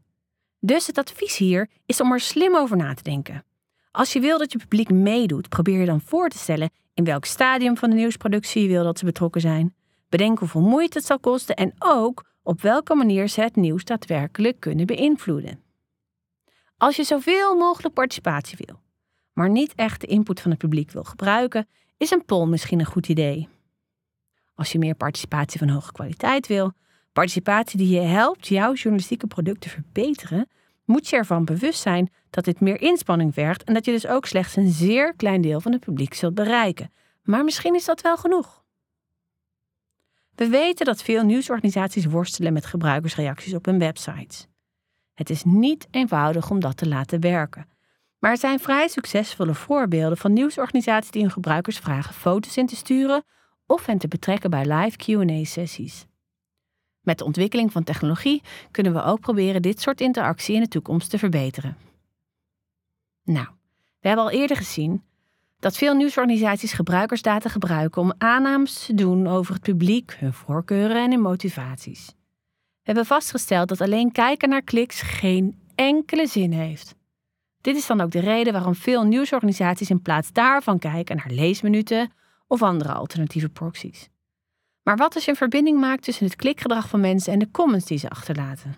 Dus 0.59 0.87
het 0.87 0.97
advies 0.97 1.37
hier 1.37 1.69
is 1.85 2.01
om 2.01 2.11
er 2.11 2.19
slim 2.19 2.55
over 2.55 2.77
na 2.77 2.93
te 2.93 3.03
denken. 3.03 3.45
Als 3.91 4.13
je 4.13 4.19
wil 4.19 4.37
dat 4.37 4.51
je 4.51 4.57
publiek 4.57 4.91
meedoet, 4.91 5.49
probeer 5.49 5.79
je 5.79 5.85
dan 5.85 6.01
voor 6.01 6.29
te 6.29 6.37
stellen 6.37 6.69
in 6.95 7.03
welk 7.03 7.25
stadium 7.25 7.77
van 7.77 7.89
de 7.89 7.95
nieuwsproductie 7.95 8.61
je 8.61 8.67
wil 8.67 8.83
dat 8.83 8.99
ze 8.99 9.05
betrokken 9.05 9.41
zijn. 9.41 9.75
Bedenk 10.09 10.39
hoeveel 10.39 10.61
moeite 10.61 10.97
het 10.97 11.07
zal 11.07 11.19
kosten 11.19 11.55
en 11.55 11.73
ook 11.79 12.23
op 12.43 12.61
welke 12.61 12.95
manier 12.95 13.27
ze 13.27 13.41
het 13.41 13.55
nieuws 13.55 13.83
daadwerkelijk 13.83 14.59
kunnen 14.59 14.85
beïnvloeden. 14.85 15.63
Als 16.77 16.95
je 16.95 17.03
zoveel 17.03 17.55
mogelijk 17.55 17.93
participatie 17.93 18.57
wil, 18.65 18.79
maar 19.33 19.49
niet 19.49 19.73
echt 19.75 20.01
de 20.01 20.07
input 20.07 20.41
van 20.41 20.51
het 20.51 20.59
publiek 20.59 20.91
wil 20.91 21.03
gebruiken, 21.03 21.67
is 21.97 22.11
een 22.11 22.25
poll 22.25 22.47
misschien 22.47 22.79
een 22.79 22.85
goed 22.85 23.09
idee. 23.09 23.47
Als 24.53 24.71
je 24.71 24.79
meer 24.79 24.95
participatie 24.95 25.59
van 25.59 25.69
hoge 25.69 25.91
kwaliteit 25.91 26.47
wil, 26.47 26.71
participatie 27.13 27.77
die 27.77 27.89
je 27.89 28.01
helpt 28.01 28.47
jouw 28.47 28.73
journalistieke 28.73 29.27
product 29.27 29.61
te 29.61 29.69
verbeteren, 29.69 30.47
moet 30.85 31.07
je 31.07 31.15
ervan 31.15 31.45
bewust 31.45 31.81
zijn 31.81 32.09
dat 32.29 32.45
dit 32.45 32.59
meer 32.59 32.81
inspanning 32.81 33.33
vergt 33.33 33.63
en 33.63 33.73
dat 33.73 33.85
je 33.85 33.91
dus 33.91 34.07
ook 34.07 34.25
slechts 34.25 34.55
een 34.55 34.69
zeer 34.69 35.15
klein 35.15 35.41
deel 35.41 35.61
van 35.61 35.71
het 35.71 35.81
publiek 35.81 36.13
zult 36.13 36.33
bereiken. 36.33 36.91
Maar 37.23 37.43
misschien 37.43 37.75
is 37.75 37.85
dat 37.85 38.01
wel 38.01 38.17
genoeg. 38.17 38.63
We 40.35 40.47
weten 40.47 40.85
dat 40.85 41.03
veel 41.03 41.23
nieuwsorganisaties 41.23 42.05
worstelen 42.05 42.53
met 42.53 42.65
gebruikersreacties 42.65 43.53
op 43.53 43.65
hun 43.65 43.79
websites. 43.79 44.47
Het 45.13 45.29
is 45.29 45.43
niet 45.43 45.87
eenvoudig 45.91 46.49
om 46.49 46.59
dat 46.59 46.77
te 46.77 46.87
laten 46.87 47.19
werken. 47.19 47.67
Maar 48.19 48.31
er 48.31 48.37
zijn 48.37 48.59
vrij 48.59 48.87
succesvolle 48.87 49.53
voorbeelden 49.53 50.17
van 50.17 50.33
nieuwsorganisaties 50.33 51.11
die 51.11 51.21
hun 51.21 51.31
gebruikers 51.31 51.77
vragen 51.77 52.13
foto's 52.13 52.57
in 52.57 52.65
te 52.65 52.75
sturen 52.75 53.23
of 53.65 53.85
hen 53.85 53.97
te 53.97 54.07
betrekken 54.07 54.49
bij 54.49 54.65
live 54.65 54.97
QA-sessies. 54.97 56.05
Met 57.05 57.17
de 57.17 57.25
ontwikkeling 57.25 57.71
van 57.71 57.83
technologie 57.83 58.41
kunnen 58.71 58.93
we 58.93 59.03
ook 59.03 59.19
proberen 59.19 59.61
dit 59.61 59.81
soort 59.81 60.01
interactie 60.01 60.55
in 60.55 60.61
de 60.61 60.67
toekomst 60.67 61.09
te 61.09 61.17
verbeteren. 61.17 61.77
Nou, 63.23 63.47
we 63.99 64.07
hebben 64.07 64.25
al 64.25 64.31
eerder 64.31 64.57
gezien 64.57 65.03
dat 65.59 65.77
veel 65.77 65.95
nieuwsorganisaties 65.95 66.73
gebruikersdata 66.73 67.49
gebruiken 67.49 68.01
om 68.01 68.13
aannames 68.17 68.85
te 68.85 68.93
doen 68.93 69.27
over 69.27 69.53
het 69.53 69.63
publiek, 69.63 70.15
hun 70.19 70.33
voorkeuren 70.33 71.03
en 71.03 71.11
hun 71.11 71.21
motivaties. 71.21 72.05
We 72.05 72.91
hebben 72.91 73.05
vastgesteld 73.05 73.67
dat 73.67 73.81
alleen 73.81 74.11
kijken 74.11 74.49
naar 74.49 74.61
kliks 74.61 75.01
geen 75.01 75.59
enkele 75.75 76.27
zin 76.27 76.51
heeft. 76.51 76.95
Dit 77.61 77.75
is 77.75 77.87
dan 77.87 78.01
ook 78.01 78.11
de 78.11 78.19
reden 78.19 78.53
waarom 78.53 78.75
veel 78.75 79.03
nieuwsorganisaties 79.03 79.89
in 79.89 80.01
plaats 80.01 80.31
daarvan 80.31 80.79
kijken 80.79 81.15
naar 81.15 81.31
leesminuten 81.31 82.11
of 82.47 82.61
andere 82.61 82.93
alternatieve 82.93 83.49
proxies. 83.49 84.09
Maar 84.85 84.97
wat 84.97 85.15
als 85.15 85.25
je 85.25 85.31
een 85.31 85.37
verbinding 85.37 85.79
maakt 85.79 86.03
tussen 86.03 86.25
het 86.25 86.35
klikgedrag 86.35 86.89
van 86.89 86.99
mensen 86.99 87.33
en 87.33 87.39
de 87.39 87.51
comments 87.51 87.85
die 87.85 87.97
ze 87.97 88.09
achterlaten? 88.09 88.75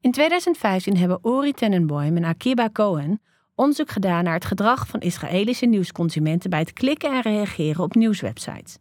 In 0.00 0.10
2015 0.10 0.96
hebben 0.96 1.24
Ori 1.24 1.52
Tenenboim 1.52 2.16
en 2.16 2.24
Akiba 2.24 2.70
Cohen 2.72 3.22
onderzoek 3.54 3.90
gedaan 3.90 4.24
naar 4.24 4.34
het 4.34 4.44
gedrag 4.44 4.86
van 4.86 5.00
Israëlische 5.00 5.66
nieuwsconsumenten 5.66 6.50
bij 6.50 6.58
het 6.58 6.72
klikken 6.72 7.12
en 7.12 7.20
reageren 7.20 7.84
op 7.84 7.94
nieuwswebsites. 7.94 8.78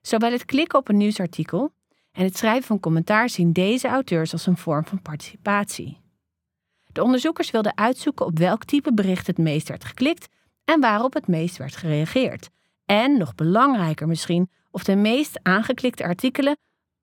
Zowel 0.00 0.32
het 0.32 0.44
klikken 0.44 0.78
op 0.78 0.88
een 0.88 0.96
nieuwsartikel 0.96 1.72
en 2.12 2.24
het 2.24 2.36
schrijven 2.36 2.66
van 2.66 2.80
commentaar 2.80 3.28
zien 3.28 3.52
deze 3.52 3.88
auteurs 3.88 4.32
als 4.32 4.46
een 4.46 4.56
vorm 4.56 4.84
van 4.84 5.02
participatie. 5.02 6.00
De 6.86 7.02
onderzoekers 7.02 7.50
wilden 7.50 7.76
uitzoeken 7.76 8.26
op 8.26 8.38
welk 8.38 8.64
type 8.64 8.94
bericht 8.94 9.26
het 9.26 9.38
meest 9.38 9.68
werd 9.68 9.84
geklikt 9.84 10.28
en 10.64 10.80
waarop 10.80 11.14
het 11.14 11.26
meest 11.26 11.56
werd 11.56 11.76
gereageerd. 11.76 12.50
En, 12.90 13.18
nog 13.18 13.34
belangrijker 13.34 14.08
misschien, 14.08 14.50
of 14.70 14.84
de 14.84 14.96
meest 14.96 15.40
aangeklikte 15.42 16.04
artikelen 16.04 16.56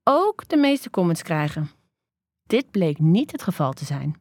ook 0.04 0.48
de 0.48 0.56
meeste 0.56 0.90
comments 0.90 1.22
krijgen. 1.22 1.70
Dit 2.46 2.70
bleek 2.70 2.98
niet 2.98 3.32
het 3.32 3.42
geval 3.42 3.72
te 3.72 3.84
zijn. 3.84 4.16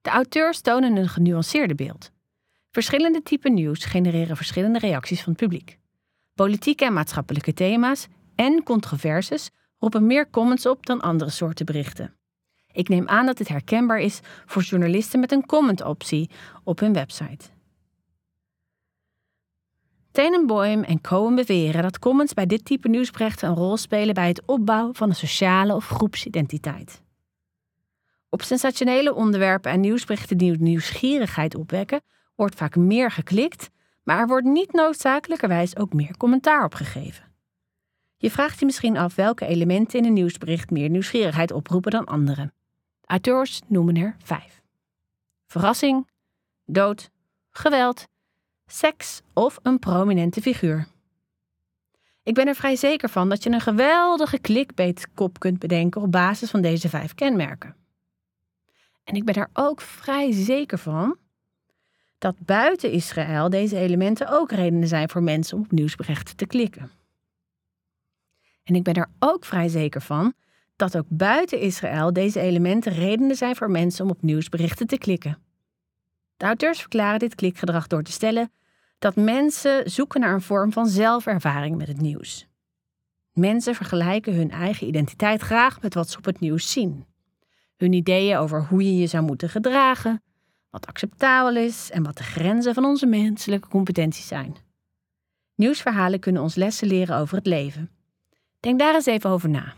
De 0.00 0.10
auteurs 0.10 0.60
tonen 0.60 0.96
een 0.96 1.08
genuanceerde 1.08 1.74
beeld. 1.74 2.10
Verschillende 2.70 3.22
typen 3.22 3.54
nieuws 3.54 3.84
genereren 3.84 4.36
verschillende 4.36 4.78
reacties 4.78 5.22
van 5.22 5.32
het 5.32 5.40
publiek. 5.42 5.78
Politieke 6.34 6.84
en 6.84 6.92
maatschappelijke 6.92 7.52
thema's 7.52 8.06
en 8.34 8.62
controverses 8.62 9.50
roepen 9.78 10.06
meer 10.06 10.30
comments 10.30 10.66
op 10.66 10.86
dan 10.86 11.00
andere 11.00 11.30
soorten 11.30 11.66
berichten. 11.66 12.14
Ik 12.72 12.88
neem 12.88 13.08
aan 13.08 13.26
dat 13.26 13.36
dit 13.36 13.48
herkenbaar 13.48 14.00
is 14.00 14.20
voor 14.46 14.62
journalisten 14.62 15.20
met 15.20 15.32
een 15.32 15.46
comment-optie 15.46 16.30
op 16.64 16.78
hun 16.78 16.92
website. 16.92 17.52
Tenenboim 20.14 20.82
en 20.82 21.00
Cohen 21.00 21.34
beweren 21.34 21.82
dat 21.82 21.98
comments 21.98 22.34
bij 22.34 22.46
dit 22.46 22.64
type 22.64 22.88
nieuwsberichten 22.88 23.48
een 23.48 23.54
rol 23.54 23.76
spelen 23.76 24.14
bij 24.14 24.28
het 24.28 24.42
opbouwen 24.46 24.94
van 24.94 25.08
een 25.08 25.14
sociale 25.14 25.74
of 25.74 25.88
groepsidentiteit. 25.88 27.02
Op 28.28 28.42
sensationele 28.42 29.14
onderwerpen 29.14 29.72
en 29.72 29.80
nieuwsberichten 29.80 30.38
die 30.38 30.58
nieuwsgierigheid 30.58 31.54
opwekken, 31.54 32.02
wordt 32.34 32.54
vaak 32.54 32.76
meer 32.76 33.10
geklikt, 33.10 33.70
maar 34.02 34.18
er 34.18 34.26
wordt 34.26 34.46
niet 34.46 34.72
noodzakelijkerwijs 34.72 35.76
ook 35.76 35.92
meer 35.92 36.16
commentaar 36.16 36.64
op 36.64 36.74
gegeven. 36.74 37.24
Je 38.16 38.30
vraagt 38.30 38.58
je 38.58 38.64
misschien 38.64 38.96
af 38.96 39.14
welke 39.14 39.46
elementen 39.46 39.98
in 39.98 40.04
een 40.04 40.12
nieuwsbericht 40.12 40.70
meer 40.70 40.88
nieuwsgierigheid 40.88 41.52
oproepen 41.52 41.90
dan 41.90 42.04
andere. 42.04 42.52
Auteurs 43.04 43.60
noemen 43.66 43.96
er 43.96 44.16
vijf: 44.18 44.62
verrassing, 45.46 46.08
dood, 46.64 47.10
geweld, 47.50 48.06
seks 48.74 49.22
of 49.32 49.58
een 49.62 49.78
prominente 49.78 50.40
figuur. 50.40 50.86
Ik 52.22 52.34
ben 52.34 52.46
er 52.46 52.54
vrij 52.54 52.76
zeker 52.76 53.08
van 53.08 53.28
dat 53.28 53.42
je 53.42 53.50
een 53.50 53.60
geweldige 53.60 54.40
clickbait-kop 54.40 55.38
kunt 55.38 55.58
bedenken 55.58 56.00
op 56.00 56.12
basis 56.12 56.50
van 56.50 56.62
deze 56.62 56.88
vijf 56.88 57.14
kenmerken. 57.14 57.76
En 59.04 59.14
ik 59.14 59.24
ben 59.24 59.34
er 59.34 59.48
ook 59.52 59.80
vrij 59.80 60.32
zeker 60.32 60.78
van 60.78 61.16
dat 62.18 62.34
buiten 62.38 62.90
Israël 62.90 63.50
deze 63.50 63.76
elementen 63.76 64.28
ook 64.28 64.52
redenen 64.52 64.88
zijn 64.88 65.08
voor 65.08 65.22
mensen 65.22 65.56
om 65.56 65.62
op 65.62 65.72
nieuwsberichten 65.72 66.36
te 66.36 66.46
klikken. 66.46 66.90
En 68.64 68.74
ik 68.74 68.82
ben 68.82 68.94
er 68.94 69.08
ook 69.18 69.44
vrij 69.44 69.68
zeker 69.68 70.00
van 70.00 70.34
dat 70.76 70.96
ook 70.96 71.06
buiten 71.08 71.60
Israël 71.60 72.12
deze 72.12 72.40
elementen 72.40 72.92
redenen 72.92 73.36
zijn 73.36 73.56
voor 73.56 73.70
mensen 73.70 74.04
om 74.04 74.10
op 74.10 74.22
nieuwsberichten 74.22 74.86
te 74.86 74.98
klikken. 74.98 75.38
De 76.36 76.44
auteurs 76.44 76.80
verklaren 76.80 77.18
dit 77.18 77.34
klikgedrag 77.34 77.86
door 77.86 78.02
te 78.02 78.12
stellen 78.12 78.50
dat 79.04 79.16
mensen 79.16 79.90
zoeken 79.90 80.20
naar 80.20 80.34
een 80.34 80.40
vorm 80.40 80.72
van 80.72 80.86
zelfervaring 80.86 81.76
met 81.76 81.88
het 81.88 82.00
nieuws. 82.00 82.46
Mensen 83.32 83.74
vergelijken 83.74 84.34
hun 84.34 84.50
eigen 84.50 84.86
identiteit 84.86 85.40
graag 85.40 85.82
met 85.82 85.94
wat 85.94 86.10
ze 86.10 86.18
op 86.18 86.24
het 86.24 86.40
nieuws 86.40 86.72
zien. 86.72 87.04
Hun 87.76 87.92
ideeën 87.92 88.36
over 88.36 88.66
hoe 88.66 88.84
je 88.84 88.96
je 88.96 89.06
zou 89.06 89.24
moeten 89.24 89.48
gedragen, 89.48 90.22
wat 90.70 90.86
acceptabel 90.86 91.56
is 91.56 91.90
en 91.90 92.02
wat 92.02 92.16
de 92.16 92.22
grenzen 92.22 92.74
van 92.74 92.84
onze 92.84 93.06
menselijke 93.06 93.68
competenties 93.68 94.26
zijn. 94.26 94.56
Nieuwsverhalen 95.54 96.20
kunnen 96.20 96.42
ons 96.42 96.54
lessen 96.54 96.88
leren 96.88 97.16
over 97.16 97.36
het 97.36 97.46
leven. 97.46 97.90
Denk 98.60 98.78
daar 98.78 98.94
eens 98.94 99.06
even 99.06 99.30
over 99.30 99.48
na. 99.48 99.74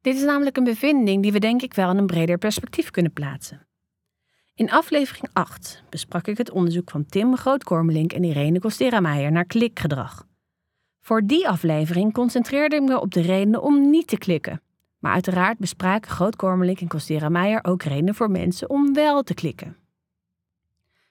Dit 0.00 0.16
is 0.16 0.22
namelijk 0.22 0.56
een 0.56 0.64
bevinding 0.64 1.22
die 1.22 1.32
we 1.32 1.38
denk 1.38 1.62
ik 1.62 1.74
wel 1.74 1.90
in 1.90 1.96
een 1.96 2.06
breder 2.06 2.38
perspectief 2.38 2.90
kunnen 2.90 3.12
plaatsen. 3.12 3.67
In 4.58 4.70
aflevering 4.70 5.28
8 5.32 5.82
besprak 5.88 6.26
ik 6.26 6.38
het 6.38 6.50
onderzoek 6.50 6.90
van 6.90 7.06
Tim 7.06 7.36
Grootkormelink 7.36 8.12
en 8.12 8.24
Irene 8.24 8.60
Kostera-Meijer 8.60 9.32
naar 9.32 9.44
klikgedrag. 9.44 10.26
Voor 11.00 11.22
die 11.26 11.48
aflevering 11.48 12.12
concentreerde 12.12 12.76
ik 12.76 12.82
me 12.82 13.00
op 13.00 13.12
de 13.12 13.20
redenen 13.20 13.62
om 13.62 13.90
niet 13.90 14.06
te 14.06 14.18
klikken. 14.18 14.62
Maar 14.98 15.12
uiteraard 15.12 15.58
bespraken 15.58 16.10
Grootkormelink 16.10 16.80
en 16.80 16.88
Kostera-Meijer 16.88 17.64
ook 17.64 17.82
redenen 17.82 18.14
voor 18.14 18.30
mensen 18.30 18.70
om 18.70 18.94
wel 18.94 19.22
te 19.22 19.34
klikken. 19.34 19.76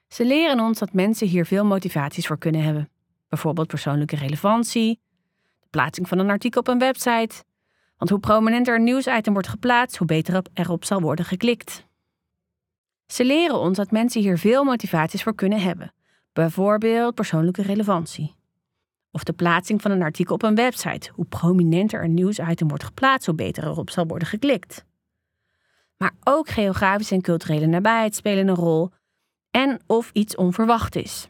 Ze 0.08 0.24
leren 0.24 0.60
ons 0.60 0.78
dat 0.78 0.92
mensen 0.92 1.26
hier 1.26 1.46
veel 1.46 1.64
motivaties 1.64 2.26
voor 2.26 2.38
kunnen 2.38 2.62
hebben. 2.62 2.88
Bijvoorbeeld 3.28 3.68
persoonlijke 3.68 4.16
relevantie, 4.16 5.00
de 5.60 5.66
plaatsing 5.70 6.08
van 6.08 6.18
een 6.18 6.30
artikel 6.30 6.60
op 6.60 6.68
een 6.68 6.78
website. 6.78 7.44
Want 7.96 8.10
hoe 8.10 8.20
prominenter 8.20 8.74
een 8.74 8.84
nieuwsitem 8.84 9.32
wordt 9.32 9.48
geplaatst, 9.48 9.96
hoe 9.96 10.06
beter 10.06 10.42
erop 10.54 10.84
zal 10.84 11.00
worden 11.00 11.24
geklikt. 11.24 11.86
Ze 13.12 13.24
leren 13.24 13.58
ons 13.58 13.76
dat 13.76 13.90
mensen 13.90 14.20
hier 14.20 14.38
veel 14.38 14.64
motivaties 14.64 15.22
voor 15.22 15.34
kunnen 15.34 15.60
hebben. 15.60 15.92
Bijvoorbeeld 16.32 17.14
persoonlijke 17.14 17.62
relevantie. 17.62 18.34
Of 19.10 19.24
de 19.24 19.32
plaatsing 19.32 19.82
van 19.82 19.90
een 19.90 20.02
artikel 20.02 20.34
op 20.34 20.42
een 20.42 20.54
website. 20.54 21.10
Hoe 21.14 21.24
prominenter 21.24 22.04
een 22.04 22.14
nieuwsitem 22.14 22.68
wordt 22.68 22.84
geplaatst, 22.84 23.26
hoe 23.26 23.34
beter 23.34 23.64
erop 23.64 23.90
zal 23.90 24.06
worden 24.06 24.28
geklikt. 24.28 24.84
Maar 25.96 26.12
ook 26.24 26.48
geografische 26.48 27.14
en 27.14 27.20
culturele 27.20 27.66
nabijheid 27.66 28.14
spelen 28.14 28.48
een 28.48 28.54
rol 28.54 28.90
en 29.50 29.80
of 29.86 30.10
iets 30.12 30.36
onverwacht 30.36 30.96
is. 30.96 31.28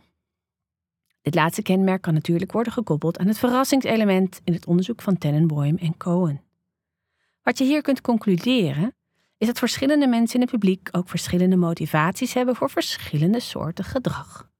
Dit 1.22 1.34
laatste 1.34 1.62
kenmerk 1.62 2.02
kan 2.02 2.14
natuurlijk 2.14 2.52
worden 2.52 2.72
gekoppeld 2.72 3.18
aan 3.18 3.26
het 3.26 3.38
verrassingselement 3.38 4.40
in 4.44 4.52
het 4.52 4.66
onderzoek 4.66 5.02
van 5.02 5.18
Tenenboim 5.18 5.76
en 5.76 5.96
Cohen. 5.96 6.42
Wat 7.42 7.58
je 7.58 7.64
hier 7.64 7.82
kunt 7.82 8.00
concluderen 8.00 8.96
is 9.38 9.46
dat 9.46 9.58
verschillende 9.58 10.06
mensen 10.06 10.34
in 10.34 10.40
het 10.40 10.50
publiek 10.50 10.88
ook 10.92 11.08
verschillende 11.08 11.56
motivaties 11.56 12.34
hebben 12.34 12.56
voor 12.56 12.70
verschillende 12.70 13.40
soorten 13.40 13.84
gedrag. 13.84 14.50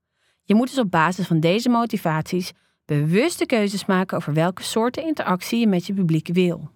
Je 0.43 0.55
moet 0.55 0.69
dus 0.69 0.79
op 0.79 0.91
basis 0.91 1.27
van 1.27 1.41
deze 1.41 1.69
motivaties 1.69 2.53
bewuste 2.85 3.47
keuzes 3.47 3.85
maken 3.85 4.17
over 4.17 4.35
welke 4.35 4.63
soorten 4.63 5.07
interactie 5.07 5.61
je 5.61 5.67
met 5.67 5.87
je 5.87 5.95
publiek 5.95 6.29
wil. 6.33 6.71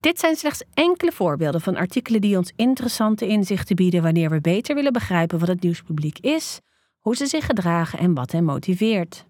Dit 0.00 0.18
zijn 0.18 0.36
slechts 0.36 0.64
enkele 0.74 1.12
voorbeelden 1.12 1.60
van 1.60 1.76
artikelen 1.76 2.20
die 2.20 2.36
ons 2.36 2.52
interessante 2.56 3.26
inzichten 3.26 3.76
bieden 3.76 4.02
wanneer 4.02 4.30
we 4.30 4.40
beter 4.40 4.74
willen 4.74 4.92
begrijpen 4.92 5.38
wat 5.38 5.48
het 5.48 5.62
nieuwspubliek 5.62 6.18
is, 6.18 6.60
hoe 6.98 7.16
ze 7.16 7.26
zich 7.26 7.46
gedragen 7.46 7.98
en 7.98 8.14
wat 8.14 8.32
hen 8.32 8.44
motiveert. 8.44 9.26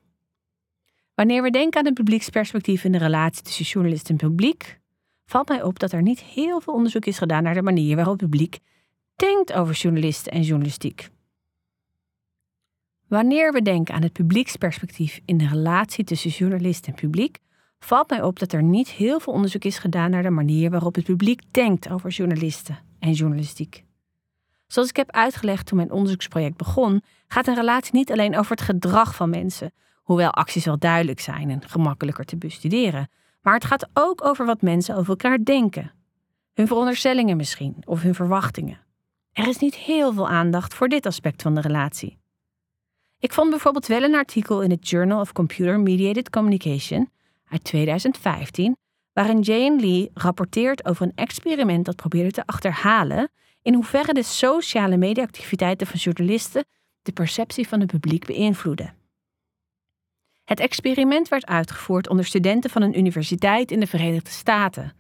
Wanneer 1.15 1.43
we 1.43 1.51
denken 1.51 1.79
aan 1.79 1.87
het 1.87 1.95
publieksperspectief 1.95 2.85
in 2.85 2.93
de 2.93 2.99
relatie 2.99 3.43
tussen 3.43 3.65
journalist 3.65 4.09
en 4.09 4.17
publiek, 4.17 4.78
valt 5.29 5.49
mij 5.49 5.63
op 5.63 5.79
dat 5.79 5.93
er 5.93 6.03
niet 6.03 6.21
heel 6.21 6.61
veel 6.61 6.75
onderzoek 6.75 7.05
is 7.05 7.19
gedaan 7.19 7.43
naar 7.43 7.55
de 7.55 7.63
manier 7.63 7.97
waarop 7.97 8.21
het 8.21 8.31
publiek 8.31 8.59
denkt 9.17 9.53
over 9.53 9.75
journalisten 9.75 10.33
en 10.33 10.43
journalistiek. 10.43 11.09
Wanneer 13.09 13.53
we 13.53 13.63
denken 13.63 13.95
aan 13.95 14.03
het 14.03 14.13
publieksperspectief 14.13 15.21
in 15.25 15.39
de 15.39 15.49
relatie 15.49 16.05
tussen 16.05 16.31
journalist 16.31 16.87
en 16.87 16.95
publiek, 16.95 17.39
valt 17.79 18.11
mij 18.11 18.23
op 18.23 18.39
dat 18.39 18.53
er 18.53 18.63
niet 18.63 18.89
heel 18.89 19.21
veel 19.21 19.33
onderzoek 19.33 19.65
is 19.65 19.79
gedaan 19.79 20.11
naar 20.11 20.23
de 20.23 20.31
manier 20.31 20.71
waarop 20.71 20.95
het 20.95 21.05
publiek 21.05 21.43
denkt 21.51 21.89
over 21.89 22.11
journalisten 22.11 22.79
en 22.99 23.13
journalistiek. 23.13 23.85
Zoals 24.67 24.89
ik 24.89 24.97
heb 24.97 25.11
uitgelegd 25.11 25.67
toen 25.67 25.77
mijn 25.77 25.93
onderzoeksproject 25.93 26.57
begon, 26.57 27.03
gaat 27.27 27.47
een 27.47 27.55
relatie 27.55 27.95
niet 27.95 28.13
alleen 28.13 28.39
over 28.39 28.51
het 28.51 28.61
gedrag 28.61 29.15
van 29.15 29.31
mensen, 29.31 29.73
hoewel 30.03 30.31
acties 30.31 30.65
wel 30.65 30.79
duidelijk 30.79 31.21
zijn 31.21 31.51
en 31.51 31.69
gemakkelijker 31.69 32.25
te 32.25 32.37
bestuderen, 32.37 33.09
maar 33.49 33.57
het 33.57 33.67
gaat 33.67 33.89
ook 33.93 34.25
over 34.25 34.47
wat 34.47 34.63
mensen 34.63 34.97
over 34.97 35.09
elkaar 35.09 35.45
denken. 35.45 35.93
Hun 36.55 36.67
veronderstellingen 36.67 37.37
misschien, 37.37 37.77
of 37.85 38.03
hun 38.03 38.15
verwachtingen. 38.15 38.81
Er 39.33 39.49
is 39.49 39.59
niet 39.59 39.75
heel 39.75 40.13
veel 40.13 40.29
aandacht 40.29 40.75
voor 40.75 40.89
dit 40.89 41.07
aspect 41.07 41.43
van 41.43 41.55
de 41.55 41.61
relatie. 41.61 42.19
Ik 43.19 43.33
vond 43.33 43.51
bijvoorbeeld 43.51 43.87
wel 43.87 44.03
een 44.03 44.15
artikel 44.15 44.63
in 44.63 44.71
het 44.71 44.89
Journal 44.89 45.21
of 45.21 45.33
Computer 45.33 45.81
Mediated 45.81 46.31
Communication 46.31 47.11
uit 47.49 47.65
2015, 47.65 48.77
waarin 49.13 49.41
Jane 49.41 49.81
Lee 49.81 50.11
rapporteert 50.15 50.85
over 50.85 51.07
een 51.07 51.13
experiment 51.15 51.85
dat 51.85 51.97
probeerde 51.97 52.31
te 52.31 52.47
achterhalen 52.47 53.31
in 53.63 53.75
hoeverre 53.75 54.13
de 54.13 54.23
sociale 54.23 54.97
mediaactiviteiten 54.97 55.87
van 55.87 55.99
journalisten 55.99 56.65
de 57.03 57.13
perceptie 57.13 57.69
van 57.69 57.81
het 57.81 57.91
publiek 57.91 58.27
beïnvloeden. 58.27 58.98
Het 60.49 60.61
experiment 60.61 61.29
werd 61.29 61.47
uitgevoerd 61.47 62.09
onder 62.09 62.25
studenten 62.25 62.71
van 62.71 62.83
een 62.83 62.99
universiteit 62.99 63.71
in 63.71 63.81
de 63.81 63.87
Verenigde 63.87 64.31
Staten. 64.31 64.93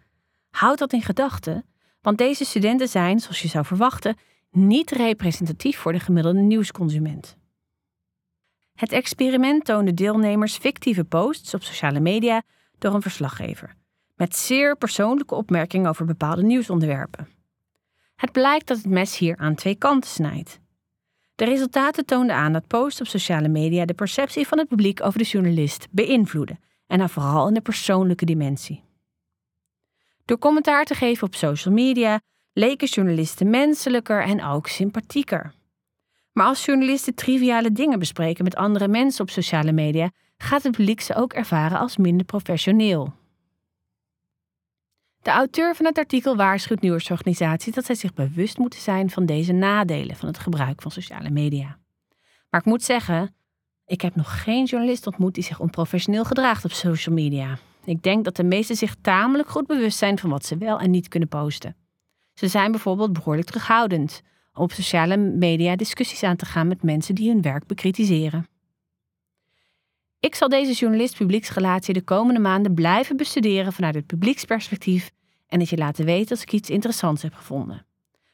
Houd 0.51 0.79
dat 0.79 0.93
in 0.93 1.03
gedachten, 1.03 1.65
want 2.01 2.19
deze 2.19 2.45
studenten 2.45 2.89
zijn, 2.89 3.21
zoals 3.21 3.43
je 3.43 3.49
zou 3.49 3.65
verwachten, 3.65 4.17
niet 4.51 4.91
representatief 4.91 5.79
voor 5.79 5.93
de 5.93 6.01
gemiddelde 6.01 6.41
nieuwsconsument. 6.41 7.37
Het 8.75 8.93
experiment 8.93 9.65
toonde 9.65 9.95
deelnemers 9.95 10.57
fictieve 10.57 11.05
posts 11.05 11.55
op 11.55 11.63
sociale 11.63 12.01
media 12.01 12.43
door 12.79 12.95
een 12.95 13.03
verslaggever, 13.03 13.75
met 14.15 14.37
zeer 14.37 14.77
persoonlijke 14.77 15.35
opmerkingen 15.35 15.89
over 15.89 16.05
bepaalde 16.05 16.43
nieuwsonderwerpen. 16.43 17.29
Het 18.17 18.33
blijkt 18.33 18.67
dat 18.67 18.77
het 18.77 18.87
mes 18.87 19.19
hier 19.19 19.37
aan 19.37 19.55
twee 19.55 19.77
kanten 19.77 20.11
snijdt. 20.11 20.61
De 21.39 21.45
resultaten 21.45 22.07
toonden 22.07 22.37
aan 22.37 22.53
dat 22.53 22.67
posts 22.67 23.01
op 23.01 23.07
sociale 23.07 23.49
media 23.49 23.85
de 23.85 23.95
perceptie 23.95 24.47
van 24.47 24.59
het 24.59 24.69
publiek 24.69 25.05
over 25.05 25.19
de 25.19 25.25
journalist 25.25 25.87
beïnvloeden, 25.91 26.61
en 26.87 26.99
dan 26.99 27.09
vooral 27.09 27.49
in 27.49 27.55
de 27.55 27.61
persoonlijke 27.61 28.25
dimensie. 28.25 28.83
Door 30.25 30.39
commentaar 30.39 30.85
te 30.85 30.95
geven 30.95 31.27
op 31.27 31.35
social 31.35 31.75
media 31.75 32.21
leken 32.53 32.89
journalisten 32.89 33.51
menselijker 33.51 34.23
en 34.23 34.45
ook 34.45 34.67
sympathieker. 34.67 35.53
Maar 36.33 36.47
als 36.47 36.65
journalisten 36.65 37.15
triviale 37.15 37.73
dingen 37.73 37.99
bespreken 37.99 38.45
met 38.45 38.57
andere 38.57 38.89
mensen 38.89 39.23
op 39.23 39.31
sociale 39.31 39.73
media, 39.73 40.11
gaat 40.37 40.63
het 40.63 40.77
publiek 40.77 41.01
ze 41.01 41.15
ook 41.15 41.33
ervaren 41.33 41.79
als 41.79 41.97
minder 41.97 42.27
professioneel. 42.27 43.15
De 45.29 45.35
auteur 45.35 45.75
van 45.77 45.87
het 45.87 45.99
artikel 45.99 46.37
waarschuwt 46.37 46.81
nieuwsorganisaties 46.81 47.75
dat 47.75 47.85
zij 47.85 47.95
zich 47.95 48.15
bewust 48.15 48.59
moeten 48.59 48.81
zijn 48.81 49.11
van 49.11 49.27
deze 49.27 49.53
nadelen 49.53 50.17
van 50.17 50.29
het 50.29 50.39
gebruik 50.39 50.83
van 50.83 50.91
sociale 50.91 51.31
media. 51.31 51.79
Maar 52.51 52.61
ik 52.61 52.67
moet 52.67 52.83
zeggen, 52.83 53.35
ik 53.87 54.01
heb 54.01 54.15
nog 54.15 54.43
geen 54.43 54.65
journalist 54.65 55.07
ontmoet 55.07 55.35
die 55.35 55.43
zich 55.43 55.61
onprofessioneel 55.61 56.25
gedraagt 56.25 56.65
op 56.65 56.73
social 56.73 57.15
media. 57.15 57.59
Ik 57.85 58.03
denk 58.03 58.25
dat 58.25 58.37
de 58.37 58.45
meesten 58.45 58.77
zich 58.77 58.95
tamelijk 59.01 59.49
goed 59.49 59.67
bewust 59.67 59.99
zijn 59.99 60.19
van 60.19 60.31
wat 60.31 60.45
ze 60.45 60.57
wel 60.57 60.81
en 60.81 60.91
niet 60.91 61.09
kunnen 61.09 61.29
posten. 61.29 61.77
Ze 62.35 62.49
zijn 62.49 62.71
bijvoorbeeld 62.71 63.13
behoorlijk 63.13 63.47
terughoudend 63.47 64.23
om 64.55 64.63
op 64.63 64.73
sociale 64.73 65.17
media 65.17 65.77
discussies 65.77 66.23
aan 66.23 66.37
te 66.37 66.47
gaan 66.47 66.69
met 66.69 66.83
mensen 66.83 67.15
die 67.15 67.31
hun 67.31 67.43
werk 67.43 67.67
bekritiseren. 67.67 68.47
Ik 70.21 70.35
zal 70.35 70.49
deze 70.49 70.73
journalist-publieksrelatie 70.73 71.95
de 71.95 72.03
komende 72.03 72.41
maanden 72.41 72.75
blijven 72.75 73.17
bestuderen 73.17 73.73
vanuit 73.73 73.95
het 73.95 74.07
publieksperspectief 74.07 75.11
en 75.49 75.61
het 75.61 75.69
je 75.69 75.77
laten 75.77 76.05
weten 76.05 76.31
als 76.31 76.43
ik 76.43 76.53
iets 76.53 76.71
interessants 76.71 77.23
heb 77.23 77.35
gevonden. 77.35 77.87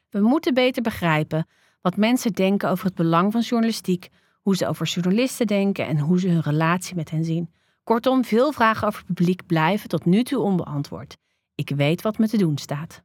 We 0.09 0.19
moeten 0.19 0.53
beter 0.53 0.81
begrijpen 0.81 1.47
wat 1.81 1.97
mensen 1.97 2.33
denken 2.33 2.69
over 2.69 2.85
het 2.85 2.95
belang 2.95 3.31
van 3.31 3.41
journalistiek, 3.41 4.09
hoe 4.41 4.55
ze 4.55 4.67
over 4.67 4.85
journalisten 4.85 5.47
denken 5.47 5.87
en 5.87 5.99
hoe 5.99 6.19
ze 6.19 6.27
hun 6.27 6.41
relatie 6.41 6.95
met 6.95 7.09
hen 7.09 7.23
zien. 7.23 7.53
Kortom, 7.83 8.25
veel 8.25 8.51
vragen 8.51 8.87
over 8.87 8.99
het 8.99 9.15
publiek 9.15 9.45
blijven 9.45 9.89
tot 9.89 10.05
nu 10.05 10.23
toe 10.23 10.39
onbeantwoord. 10.39 11.17
Ik 11.55 11.69
weet 11.69 12.01
wat 12.01 12.17
me 12.17 12.27
te 12.27 12.37
doen 12.37 12.57
staat. 12.57 13.03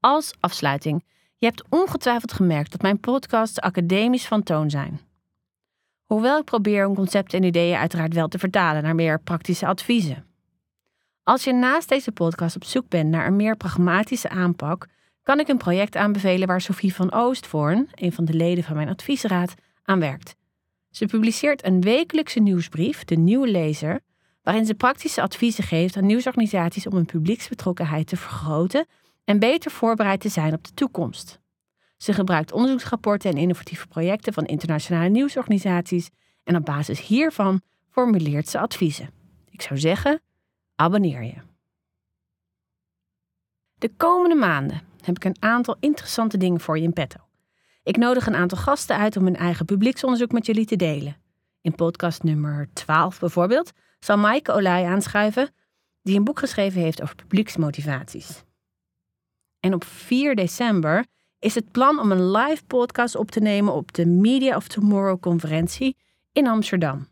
Als 0.00 0.34
afsluiting, 0.40 1.04
je 1.36 1.46
hebt 1.46 1.64
ongetwijfeld 1.68 2.32
gemerkt 2.32 2.70
dat 2.70 2.82
mijn 2.82 3.00
podcasts 3.00 3.60
academisch 3.60 4.26
van 4.26 4.42
toon 4.42 4.70
zijn. 4.70 5.00
Hoewel 6.04 6.38
ik 6.38 6.44
probeer 6.44 6.86
om 6.86 6.94
concepten 6.94 7.38
en 7.38 7.46
ideeën 7.46 7.76
uiteraard 7.76 8.14
wel 8.14 8.28
te 8.28 8.38
vertalen 8.38 8.82
naar 8.82 8.94
meer 8.94 9.20
praktische 9.20 9.66
adviezen. 9.66 10.29
Als 11.22 11.44
je 11.44 11.52
naast 11.52 11.88
deze 11.88 12.12
podcast 12.12 12.56
op 12.56 12.64
zoek 12.64 12.88
bent 12.88 13.10
naar 13.10 13.26
een 13.26 13.36
meer 13.36 13.56
pragmatische 13.56 14.28
aanpak, 14.28 14.86
kan 15.22 15.40
ik 15.40 15.48
een 15.48 15.56
project 15.56 15.96
aanbevelen 15.96 16.46
waar 16.48 16.60
Sophie 16.60 16.94
van 16.94 17.12
Oostvoorn, 17.12 17.88
een 17.90 18.12
van 18.12 18.24
de 18.24 18.34
leden 18.34 18.64
van 18.64 18.76
mijn 18.76 18.88
adviesraad, 18.88 19.54
aan 19.82 20.00
werkt. 20.00 20.36
Ze 20.90 21.06
publiceert 21.06 21.64
een 21.64 21.80
wekelijkse 21.80 22.40
nieuwsbrief, 22.40 23.04
De 23.04 23.16
Nieuwe 23.16 23.48
Lezer, 23.48 24.00
waarin 24.42 24.66
ze 24.66 24.74
praktische 24.74 25.22
adviezen 25.22 25.64
geeft 25.64 25.96
aan 25.96 26.06
nieuwsorganisaties 26.06 26.86
om 26.86 26.94
hun 26.94 27.06
publieksbetrokkenheid 27.06 28.06
te 28.06 28.16
vergroten 28.16 28.86
en 29.24 29.38
beter 29.38 29.70
voorbereid 29.70 30.20
te 30.20 30.28
zijn 30.28 30.54
op 30.54 30.64
de 30.64 30.74
toekomst. 30.74 31.40
Ze 31.96 32.12
gebruikt 32.12 32.52
onderzoeksrapporten 32.52 33.30
en 33.30 33.36
innovatieve 33.36 33.86
projecten 33.86 34.32
van 34.32 34.46
internationale 34.46 35.08
nieuwsorganisaties 35.08 36.08
en 36.44 36.56
op 36.56 36.64
basis 36.64 37.00
hiervan 37.00 37.60
formuleert 37.90 38.48
ze 38.48 38.58
adviezen. 38.58 39.10
Ik 39.50 39.62
zou 39.62 39.80
zeggen, 39.80 40.20
abonneer 40.80 41.22
je. 41.22 41.34
De 43.74 43.90
komende 43.96 44.34
maanden 44.34 44.80
heb 45.00 45.16
ik 45.16 45.24
een 45.24 45.36
aantal 45.42 45.76
interessante 45.80 46.36
dingen 46.36 46.60
voor 46.60 46.78
je 46.78 46.84
in 46.84 46.92
petto. 46.92 47.20
Ik 47.82 47.96
nodig 47.96 48.26
een 48.26 48.34
aantal 48.34 48.58
gasten 48.58 48.96
uit 48.96 49.16
om 49.16 49.24
hun 49.24 49.36
eigen 49.36 49.66
publieksonderzoek 49.66 50.32
met 50.32 50.46
jullie 50.46 50.66
te 50.66 50.76
delen. 50.76 51.16
In 51.60 51.74
podcast 51.74 52.22
nummer 52.22 52.68
12 52.72 53.18
bijvoorbeeld 53.18 53.72
zal 53.98 54.18
Maaike 54.18 54.52
Olij 54.52 54.84
aanschuiven, 54.84 55.50
die 56.02 56.16
een 56.16 56.24
boek 56.24 56.38
geschreven 56.38 56.80
heeft 56.80 57.02
over 57.02 57.14
publieksmotivaties. 57.14 58.42
En 59.60 59.74
op 59.74 59.84
4 59.84 60.34
december 60.34 61.06
is 61.38 61.54
het 61.54 61.70
plan 61.70 61.98
om 61.98 62.10
een 62.10 62.30
live 62.30 62.64
podcast 62.64 63.14
op 63.14 63.30
te 63.30 63.40
nemen 63.40 63.72
op 63.72 63.92
de 63.92 64.06
Media 64.06 64.56
of 64.56 64.68
Tomorrow 64.68 65.20
conferentie 65.20 65.96
in 66.32 66.46
Amsterdam. 66.46 67.08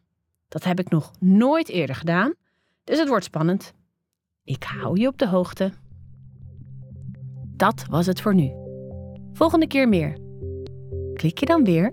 Dat 0.48 0.64
heb 0.64 0.78
ik 0.78 0.90
nog 0.90 1.12
nooit 1.20 1.68
eerder 1.68 1.96
gedaan, 1.96 2.34
dus 2.88 2.98
het 2.98 3.08
wordt 3.08 3.24
spannend. 3.24 3.74
Ik 4.44 4.62
hou 4.62 5.00
je 5.00 5.06
op 5.06 5.18
de 5.18 5.28
hoogte. 5.28 5.72
Dat 7.56 7.84
was 7.90 8.06
het 8.06 8.20
voor 8.20 8.34
nu. 8.34 8.50
Volgende 9.32 9.66
keer 9.66 9.88
meer. 9.88 10.18
Klik 11.14 11.38
je 11.38 11.46
dan 11.46 11.64
weer? 11.64 11.92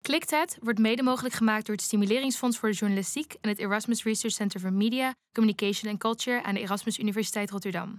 Kliktijd 0.00 0.58
wordt 0.60 0.78
mede 0.78 1.02
mogelijk 1.02 1.34
gemaakt 1.34 1.66
door 1.66 1.74
het 1.74 1.84
Stimuleringsfonds 1.84 2.58
voor 2.58 2.68
de 2.68 2.74
Journalistiek 2.74 3.36
en 3.40 3.48
het 3.48 3.58
Erasmus 3.58 4.04
Research 4.04 4.34
Center 4.34 4.60
for 4.60 4.72
Media, 4.72 5.14
Communication 5.32 5.90
and 5.90 6.00
Culture 6.00 6.42
aan 6.42 6.54
de 6.54 6.60
Erasmus 6.60 6.98
Universiteit 6.98 7.50
Rotterdam. 7.50 7.94